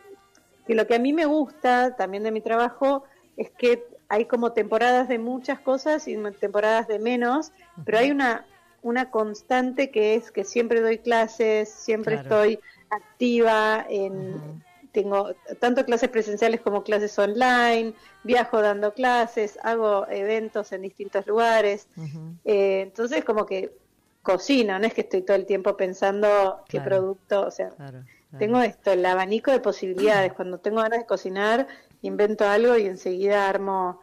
[0.66, 3.04] que lo que a mí me gusta también de mi trabajo
[3.36, 7.52] es que hay como temporadas de muchas cosas y temporadas de menos,
[7.84, 8.46] pero hay una
[8.82, 12.42] una constante que es que siempre doy clases, siempre Claro.
[12.42, 12.60] estoy
[12.92, 14.62] activa en
[14.92, 21.88] tengo tanto clases presenciales como clases online, viajo dando clases, hago eventos en distintos lugares,
[22.44, 23.72] eh, entonces como que
[24.22, 28.38] cocino, no es que estoy todo el tiempo pensando qué producto, o sea, Claro, claro.
[28.38, 31.66] tengo esto, el abanico de posibilidades, cuando tengo ganas de cocinar,
[32.02, 34.00] invento algo y enseguida armo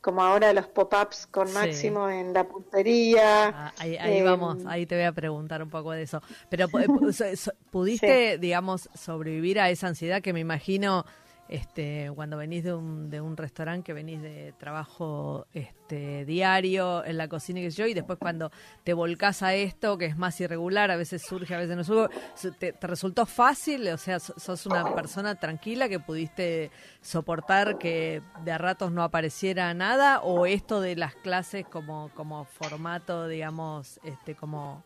[0.00, 1.54] como ahora los pop-ups con Sí.
[1.54, 3.48] máximo en la puntería.
[3.48, 6.22] Ah, ahí ahí Eh, vamos, ahí te voy a preguntar un poco de eso.
[6.48, 6.68] Pero
[7.36, 11.04] so- pudiste, digamos, sobrevivir a esa ansiedad que me imagino
[11.50, 17.16] este cuando venís de un, de un restaurante que venís de trabajo este diario en
[17.18, 18.50] la cocina que sé yo y después cuando
[18.84, 22.14] te volcás a esto que es más irregular, a veces surge, a veces no surge,
[22.36, 23.88] su- ¿te, resultó fácil?
[23.88, 26.70] O sea, so- sos una persona tranquila que pudiste
[27.02, 32.44] soportar que de a ratos no apareciera nada o esto de las clases como como
[32.44, 34.84] formato, digamos, este como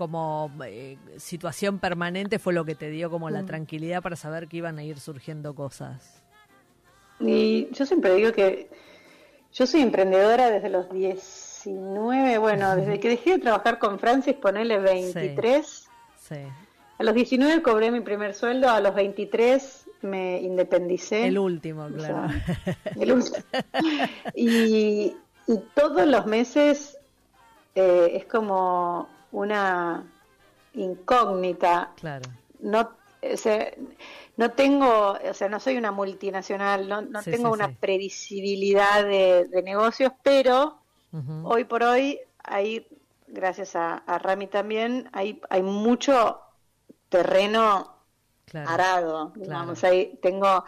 [0.00, 4.56] como eh, situación permanente fue lo que te dio como la tranquilidad para saber que
[4.56, 6.22] iban a ir surgiendo cosas.
[7.20, 8.70] Y yo siempre digo que
[9.52, 14.78] yo soy emprendedora desde los 19, bueno, desde que dejé de trabajar con Francis, ponele
[14.78, 15.90] 23.
[16.18, 16.36] Sí.
[16.96, 21.26] A los 19 cobré mi primer sueldo, a los 23 me independicé.
[21.26, 22.30] El último, O claro.
[22.30, 23.36] sea, el último.
[24.34, 25.14] y,
[25.46, 26.96] y todos los meses
[27.74, 30.04] eh, es como una
[30.74, 31.92] incógnita.
[31.94, 32.30] claro.
[32.60, 32.90] No,
[33.22, 33.72] o sea,
[34.36, 37.76] no tengo, o sea, no soy una multinacional, no, no Sí, tengo sí, una sí.
[37.80, 40.78] previsibilidad de, de negocios, pero
[41.42, 42.86] hoy por hoy hay,
[43.26, 46.40] gracias a, a Rami también, hay, hay mucho
[47.08, 47.96] terreno
[48.44, 48.68] Claro.
[48.72, 50.64] arado, digamos, ahí tengo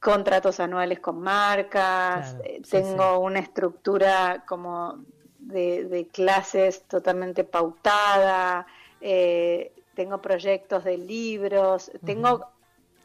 [0.00, 5.04] contratos anuales con marcas, Claro, eh, tengo una estructura como
[5.46, 8.66] de, de clases totalmente pautada,
[9.00, 12.46] eh, tengo proyectos de libros, tengo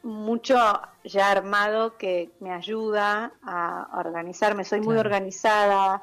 [0.02, 0.56] mucho
[1.04, 6.02] ya armado que me ayuda a organizarme, soy muy organizada,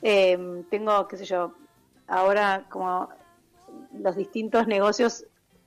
[0.00, 0.38] eh,
[0.70, 1.52] tengo, qué sé yo,
[2.06, 3.08] ahora como
[3.92, 5.24] los distintos negocios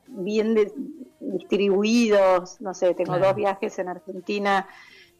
[0.07, 0.71] bien de-
[1.19, 3.27] distribuidos, no sé, tengo Claro.
[3.27, 4.67] dos viajes en Argentina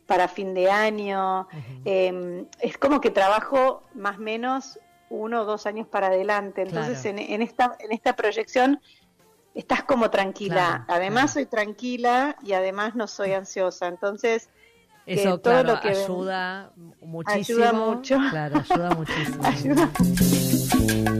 [0.07, 1.47] para fin de año,
[1.83, 4.79] eh, es como que trabajo más o menos
[5.09, 7.17] uno o dos años para adelante, entonces Claro.
[7.19, 8.79] en, en esta, en esta proyección
[9.53, 11.33] estás como tranquila, Claro, además claro.
[11.33, 14.49] soy tranquila y además no soy ansiosa, entonces
[15.05, 17.73] Eso, todo claro, lo que ven- ayuda muchísimo.
[17.73, 18.17] mucho.
[18.31, 19.43] Claro, ayuda muchísimo.
[19.47, 21.14] ayuda